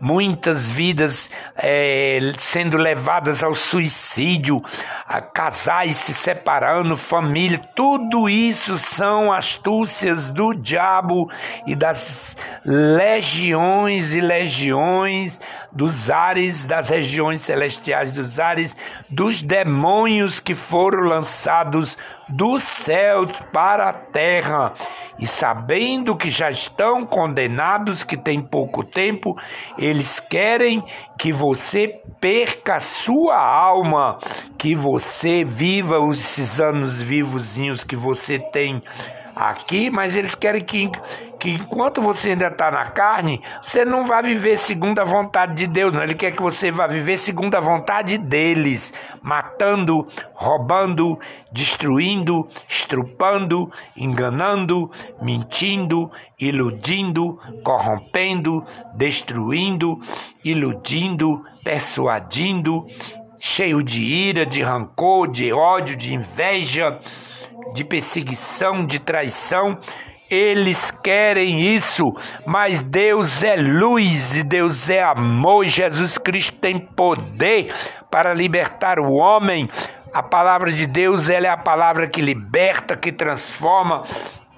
[0.00, 4.62] muitas vidas é, sendo levadas ao suicídio,
[5.06, 11.30] a casais se separando, família, tudo isso são astúcias do diabo
[11.66, 15.40] e das legiões e legiões
[15.72, 18.74] dos ares, das regiões celestiais dos ares,
[19.08, 21.96] dos demônios que foram lançados
[22.28, 24.72] dos céus para a terra,
[25.18, 29.34] e sabendo que já estão condenados, que tem pouco tempo,
[29.76, 30.82] eles querem
[31.18, 34.18] que você perca a sua alma,
[34.56, 38.80] que você viva esses anos vivozinhos que você tem
[39.38, 40.90] aqui, mas eles querem que,
[41.38, 45.66] que enquanto você ainda está na carne, você não vai viver segundo a vontade de
[45.68, 46.02] Deus, não.
[46.02, 51.18] Ele quer que você vá viver segundo a vontade deles, matando, roubando,
[51.52, 54.90] destruindo, estrupando, enganando,
[55.22, 58.64] mentindo, iludindo, corrompendo,
[58.96, 60.00] destruindo,
[60.44, 62.86] iludindo, persuadindo,
[63.38, 66.98] cheio de ira, de rancor, de ódio, de inveja
[67.74, 69.78] de perseguição, de traição.
[70.30, 72.04] Eles querem isso,
[72.46, 75.64] mas Deus é luz e Deus é amor.
[75.64, 77.72] Jesus Cristo tem poder
[78.10, 79.68] para libertar o homem.
[80.12, 84.02] A palavra de Deus ela é a palavra que liberta, que transforma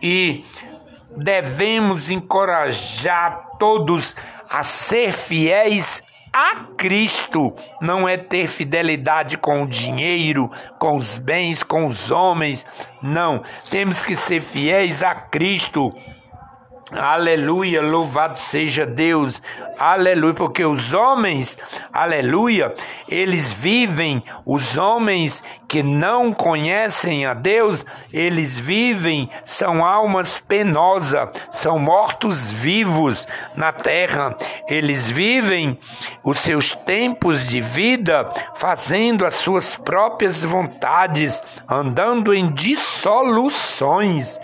[0.02, 0.44] e
[1.16, 4.16] devemos encorajar todos
[4.48, 6.02] a ser fiéis
[6.32, 12.64] a Cristo não é ter fidelidade com o dinheiro, com os bens, com os homens.
[13.02, 15.92] Não, temos que ser fiéis a Cristo.
[16.92, 19.40] Aleluia, louvado seja Deus.
[19.78, 21.56] Aleluia, porque os homens,
[21.92, 22.74] aleluia,
[23.08, 31.78] eles vivem, os homens que não conhecem a Deus, eles vivem, são almas penosas, são
[31.78, 34.36] mortos vivos na terra.
[34.68, 35.78] Eles vivem
[36.24, 44.38] os seus tempos de vida fazendo as suas próprias vontades, andando em dissoluções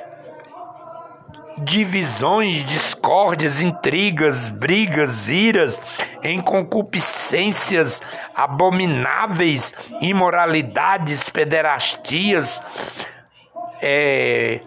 [1.63, 5.81] divisões, discórdias, intrigas, brigas, iras,
[6.23, 8.03] em concupiscências
[8.35, 12.63] abomináveis, imoralidades, pederastias,
[13.81, 14.61] é,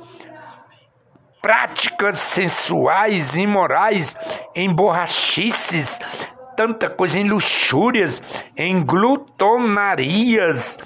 [1.41, 4.15] práticas sensuais, imorais,
[4.55, 5.99] em borrachices,
[6.55, 8.21] tanta coisa, em luxúrias,
[8.57, 10.77] em glutonarias.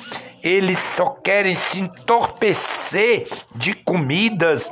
[0.41, 4.69] Eles só querem se entorpecer de comidas,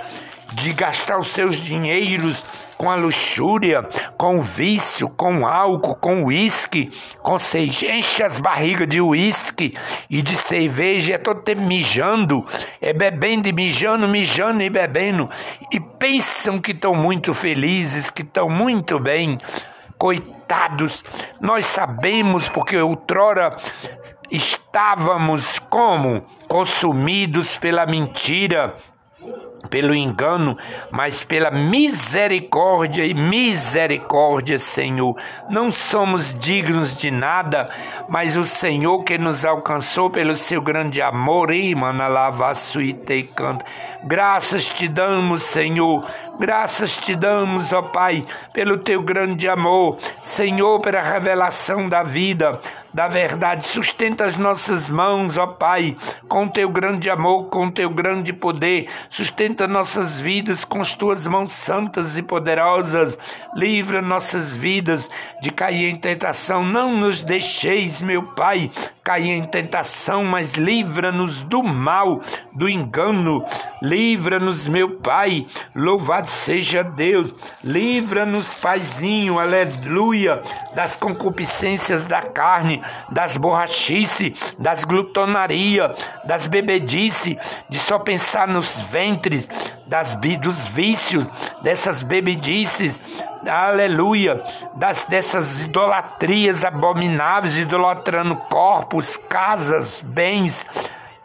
[0.53, 2.43] de gastar os seus dinheiros
[2.81, 3.83] com a luxúria,
[4.17, 6.91] com o vício, com álcool, com uísque,
[7.21, 9.75] com seis, enche as barrigas de uísque
[10.09, 12.43] e de cerveja, é todo tempo mijando,
[12.81, 15.29] é bebendo e mijando, mijando e bebendo,
[15.71, 19.37] e pensam que estão muito felizes, que estão muito bem.
[19.95, 21.03] Coitados,
[21.39, 23.55] nós sabemos porque outrora
[24.31, 26.23] estávamos como?
[26.47, 28.75] Consumidos pela mentira,
[29.71, 30.57] pelo engano,
[30.91, 35.15] mas pela misericórdia e misericórdia, Senhor.
[35.49, 37.69] Não somos dignos de nada,
[38.09, 41.51] mas o Senhor que nos alcançou pelo seu grande amor,
[43.13, 43.65] e canta.
[44.03, 46.05] Graças te damos, Senhor.
[46.39, 48.23] Graças te damos, ó Pai,
[48.53, 52.59] pelo teu grande amor, Senhor, pela revelação da vida,
[52.93, 53.65] da verdade.
[53.65, 55.95] Sustenta as nossas mãos, ó Pai,
[56.27, 58.89] com teu grande amor, com teu grande poder.
[59.09, 63.17] Sustenta nossas vidas com as tuas mãos santas e poderosas.
[63.55, 65.09] Livra nossas vidas
[65.41, 66.65] de cair em tentação.
[66.65, 68.71] Não nos deixeis, meu Pai,
[69.03, 72.21] cair em tentação, mas livra-nos do mal,
[72.53, 73.43] do engano.
[73.81, 75.47] Livra-nos, meu Pai.
[75.75, 77.33] Louvado seja Deus.
[77.63, 80.41] Livra-nos, Paizinho, aleluia,
[80.75, 85.93] das concupiscências da carne, das borrachice, das glutonaria,
[86.25, 87.37] das bebedice,
[87.69, 89.49] de só pensar nos ventres,
[89.91, 91.27] das, dos vícios,
[91.61, 93.01] dessas bebedices,
[93.45, 94.41] aleluia,
[94.75, 100.65] das, dessas idolatrias abomináveis, idolatrando corpos, casas, bens,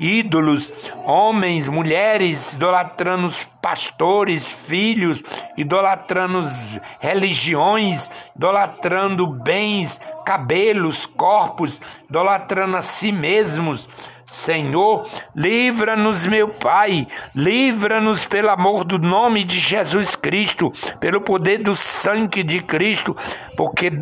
[0.01, 0.73] ídolos,
[1.05, 5.23] homens, mulheres, idolatrando os pastores, filhos,
[5.57, 6.43] idolatrando
[6.99, 13.89] religiões, idolatrando bens, cabelos, corpos, idolatrando a si mesmos.
[14.31, 21.77] Senhor, livra-nos, meu Pai, livra-nos pelo amor do nome de Jesus Cristo, pelo poder do
[21.77, 23.17] sangue de Cristo,
[23.57, 23.93] porque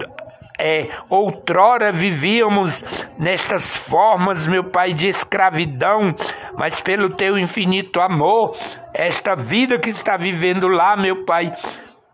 [0.59, 2.85] é, outrora vivíamos
[3.19, 6.15] nestas formas, meu Pai, de escravidão,
[6.57, 8.57] mas pelo teu infinito amor,
[8.93, 11.53] esta vida que está vivendo lá, meu Pai,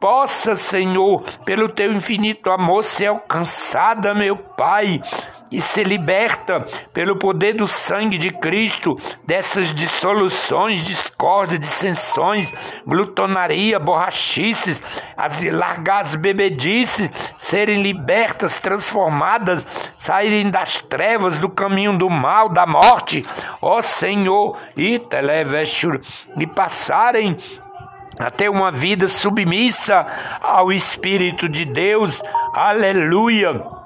[0.01, 5.01] possa, Senhor, pelo teu infinito amor, ser alcançada, meu Pai,
[5.53, 8.97] e ser liberta pelo poder do sangue de Cristo
[9.27, 12.55] dessas dissoluções, discórdia, dissensões,
[12.87, 14.83] glutonaria, borrachices,
[15.17, 19.67] as largar as bebedices, serem libertas, transformadas,
[19.99, 23.27] saírem das trevas, do caminho do mal, da morte,
[23.61, 25.01] ó Senhor, e
[26.39, 27.37] e passarem
[28.21, 30.07] a ter uma vida submissa
[30.41, 32.23] ao Espírito de Deus.
[32.53, 33.81] Aleluia.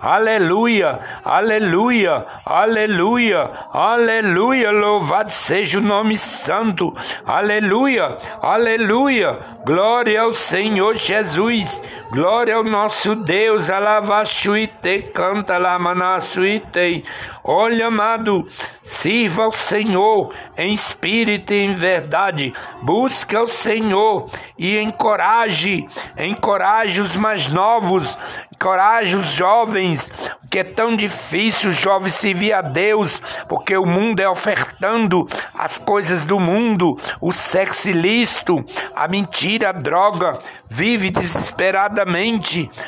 [0.00, 4.70] Aleluia, aleluia, aleluia, aleluia.
[4.70, 6.94] Louvado seja o nome santo.
[7.24, 9.38] Aleluia, aleluia.
[9.64, 11.80] Glória ao Senhor Jesus.
[12.10, 17.04] Glória ao nosso Deus, alavachuite, canta lamanasuite.
[17.42, 18.46] Olha, amado,
[18.80, 22.54] sirva ao Senhor em espírito e em verdade.
[22.80, 25.86] Busca o Senhor e encoraje,
[26.16, 28.16] encoraje os mais novos,
[28.52, 30.10] encoraje os jovens,
[30.50, 35.76] que é tão difícil os jovens servir a Deus, porque o mundo é ofertando as
[35.76, 40.38] coisas do mundo, o sexo ilícito, a mentira, a droga,
[40.68, 41.10] vive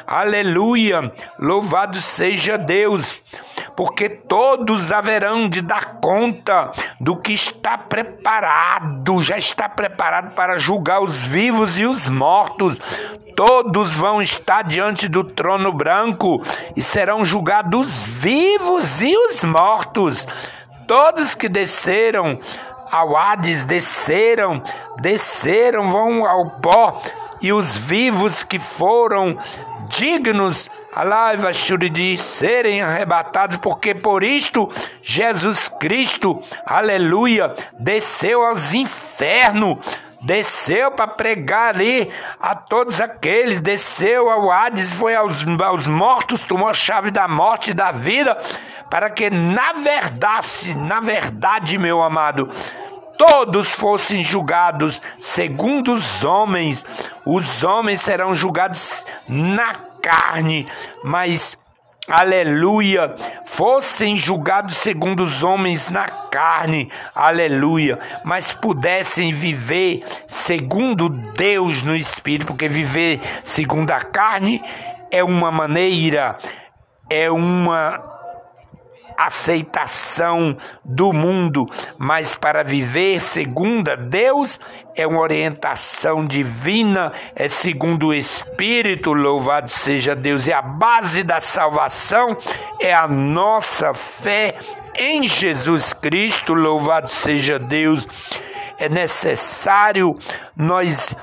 [0.06, 1.12] Aleluia!
[1.38, 3.22] Louvado seja Deus!
[3.76, 11.00] Porque todos haverão de dar conta do que está preparado, já está preparado para julgar
[11.00, 12.78] os vivos e os mortos.
[13.36, 16.42] Todos vão estar diante do trono branco
[16.74, 20.26] e serão julgados vivos e os mortos.
[20.88, 22.40] Todos que desceram
[22.90, 24.62] ao Hades desceram,
[25.00, 27.00] desceram, vão ao pó,
[27.40, 29.36] e os vivos que foram
[29.88, 31.50] dignos, alaiva
[31.90, 34.70] de serem arrebatados, porque por isto
[35.00, 39.78] Jesus Cristo, aleluia, desceu aos infernos
[40.20, 42.10] desceu para pregar ali
[42.40, 47.70] a todos aqueles, desceu ao Hades, foi aos, aos mortos, tomou a chave da morte
[47.70, 48.36] e da vida,
[48.90, 52.50] para que na verdade, na verdade, meu amado,
[53.18, 56.86] todos fossem julgados segundo os homens.
[57.26, 60.66] Os homens serão julgados na carne,
[61.02, 61.58] mas
[62.08, 63.14] aleluia,
[63.44, 72.46] fossem julgados segundo os homens na carne, aleluia, mas pudessem viver segundo Deus no espírito,
[72.46, 74.62] porque viver segundo a carne
[75.10, 76.38] é uma maneira,
[77.10, 78.17] é uma
[79.18, 81.66] aceitação do mundo,
[81.98, 84.60] mas para viver segundo Deus
[84.94, 90.46] é uma orientação divina, é segundo o Espírito, louvado seja Deus.
[90.46, 92.36] E a base da salvação
[92.80, 94.54] é a nossa fé
[94.96, 98.06] em Jesus Cristo, louvado seja Deus.
[98.78, 100.16] É necessário
[100.56, 101.14] nós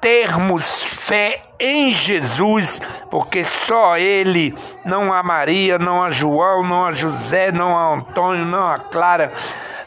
[0.00, 2.78] termos fé em Jesus,
[3.10, 4.54] porque só Ele,
[4.84, 9.32] não há Maria, não há João, não há José, não há Antônio, não há Clara,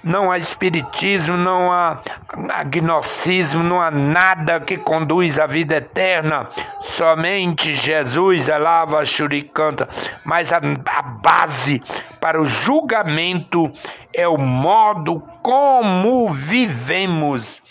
[0.03, 1.99] não há espiritismo, não há
[2.55, 6.49] agnosticismo, não há nada que conduz à vida eterna.
[6.81, 9.03] Somente Jesus, alava,
[9.53, 9.87] canta.
[10.25, 11.83] Mas a, a base
[12.19, 13.71] para o julgamento
[14.11, 17.61] é o modo como vivemos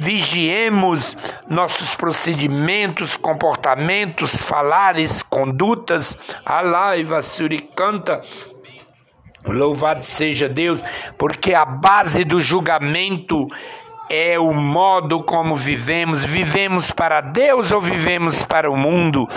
[0.00, 1.14] vigiemos
[1.46, 6.16] nossos procedimentos, comportamentos, falares, condutas.
[6.44, 8.22] Alaiva, suricanta.
[9.44, 10.80] Louvado seja Deus,
[11.18, 13.46] porque a base do julgamento
[14.10, 16.24] é o modo como vivemos.
[16.24, 19.28] Vivemos para Deus ou vivemos para o mundo?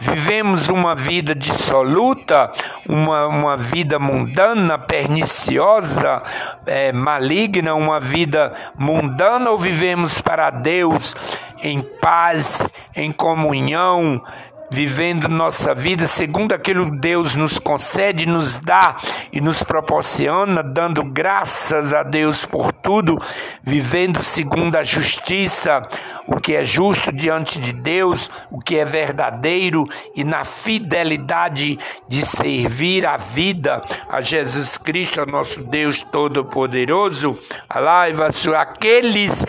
[0.00, 2.50] Vivemos uma vida dissoluta,
[2.88, 6.22] uma, uma vida mundana, perniciosa,
[6.64, 11.14] é, maligna, uma vida mundana ou vivemos para Deus
[11.62, 14.20] em paz, em comunhão,
[14.72, 18.96] vivendo nossa vida segundo aquilo que Deus nos concede, nos dá
[19.30, 23.20] e nos proporciona, dando graças a Deus por tudo,
[23.62, 25.82] vivendo segundo a justiça,
[26.26, 29.84] o que é justo diante de Deus, o que é verdadeiro
[30.16, 37.38] e na fidelidade de servir a vida a Jesus Cristo, nosso Deus Todo-Poderoso.
[37.68, 39.44] Alaiva-se aqueles,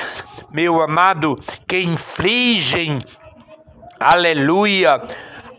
[0.51, 3.01] meu amado, que infligem
[4.03, 5.01] aleluia,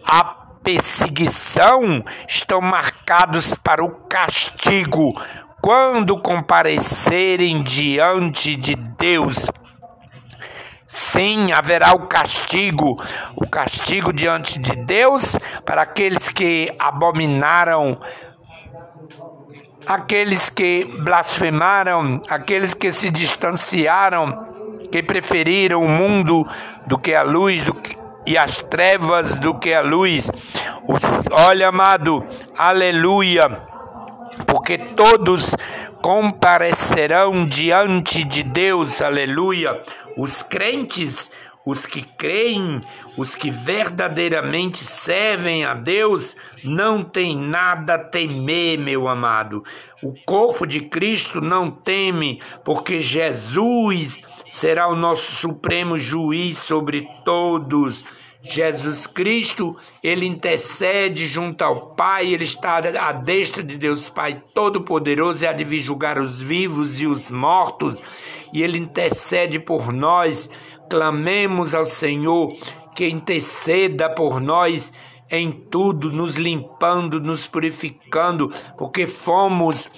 [0.05, 0.24] a
[0.62, 5.14] perseguição estão marcados para o castigo
[5.62, 9.47] quando comparecerem diante de Deus.
[10.86, 13.03] Sim, haverá o castigo,
[13.34, 17.99] o castigo diante de Deus para aqueles que abominaram,
[19.86, 24.47] aqueles que blasfemaram, aqueles que se distanciaram,
[24.92, 26.47] que preferiram o mundo
[26.86, 30.30] do que a luz, do que, e as trevas do que a luz.
[31.48, 32.24] Olha, amado,
[32.56, 33.48] aleluia,
[34.46, 35.54] porque todos
[36.02, 39.80] comparecerão diante de Deus, aleluia.
[40.16, 41.30] Os crentes,
[41.64, 42.82] os que creem,
[43.16, 49.64] os que verdadeiramente servem a Deus, não tem nada a temer, meu amado.
[50.02, 58.04] O corpo de Cristo não teme, porque Jesus será o nosso supremo juiz sobre todos.
[58.42, 65.44] Jesus Cristo, ele intercede junto ao Pai, ele está à destra de Deus Pai Todo-Poderoso
[65.44, 68.02] e há de vir julgar os vivos e os mortos,
[68.52, 70.50] e ele intercede por nós.
[70.90, 72.54] Clamemos ao Senhor
[72.95, 74.92] que interceda por nós
[75.30, 79.90] em tudo, nos limpando, nos purificando, porque fomos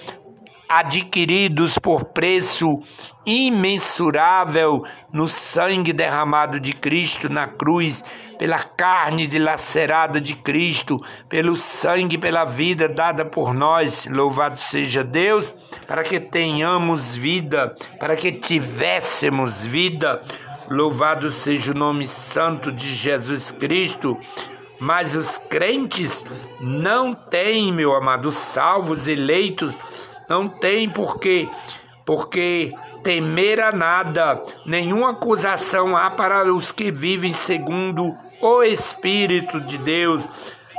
[0.68, 2.82] adquiridos por preço
[3.24, 8.04] imensurável no sangue derramado de Cristo na cruz,
[8.38, 14.06] pela carne dilacerada de Cristo, pelo sangue, pela vida dada por nós.
[14.06, 15.54] Louvado seja Deus,
[15.86, 20.22] para que tenhamos vida, para que tivéssemos vida.
[20.68, 24.18] Louvado seja o nome santo de Jesus Cristo.
[24.78, 26.24] Mas os crentes
[26.60, 29.78] não têm, meu amado, salvos, eleitos,
[30.28, 31.48] não tem porquê,
[32.04, 39.78] porque temer a nada, nenhuma acusação há para os que vivem segundo o Espírito de
[39.78, 40.28] Deus,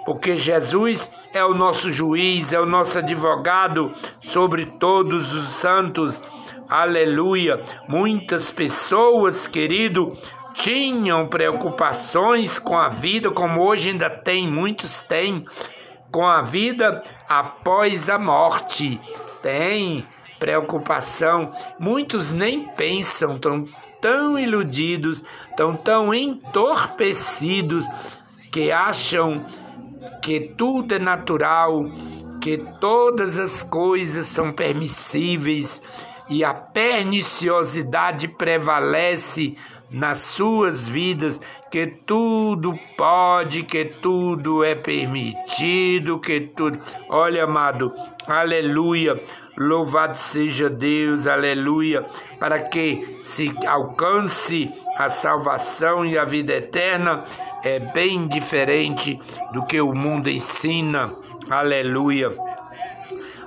[0.06, 6.22] porque Jesus é o nosso juiz, é o nosso advogado sobre todos os santos.
[6.70, 7.64] Aleluia!
[7.88, 10.10] Muitas pessoas, querido,
[10.54, 15.46] tinham preocupações com a vida, como hoje ainda tem, muitos têm,
[16.12, 19.00] com a vida após a morte.
[19.42, 20.06] Tem
[20.38, 23.66] preocupação, muitos nem pensam, estão
[24.02, 27.86] tão iludidos, estão tão entorpecidos
[28.52, 29.42] que acham
[30.22, 31.86] que tudo é natural,
[32.42, 35.82] que todas as coisas são permissíveis
[36.30, 39.58] e a perniciosidade prevalece
[39.90, 41.40] nas suas vidas
[41.72, 46.80] que tudo pode, que tudo é permitido, que tudo.
[47.10, 47.94] Olha, amado,
[48.28, 49.22] aleluia.
[49.58, 52.06] Louvado seja Deus, aleluia,
[52.40, 57.26] para que se alcance a salvação e a vida eterna,
[57.64, 59.20] é bem diferente
[59.54, 61.12] do que o mundo ensina,
[61.50, 62.38] aleluia,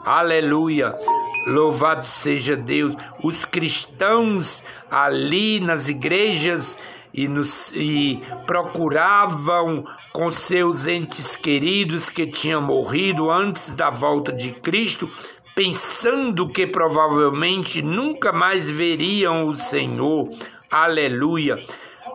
[0.04, 0.98] aleluia.
[1.46, 2.94] Louvado seja Deus.
[3.22, 6.78] Os cristãos ali nas igrejas
[7.12, 14.52] e, nos, e procuravam com seus entes queridos que tinham morrido antes da volta de
[14.52, 15.10] Cristo,
[15.54, 20.30] pensando que provavelmente nunca mais veriam o Senhor.
[20.70, 21.58] Aleluia,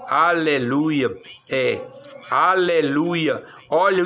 [0.07, 1.11] aleluia,
[1.49, 1.81] é,
[2.29, 3.43] aleluia.
[3.69, 4.03] Olha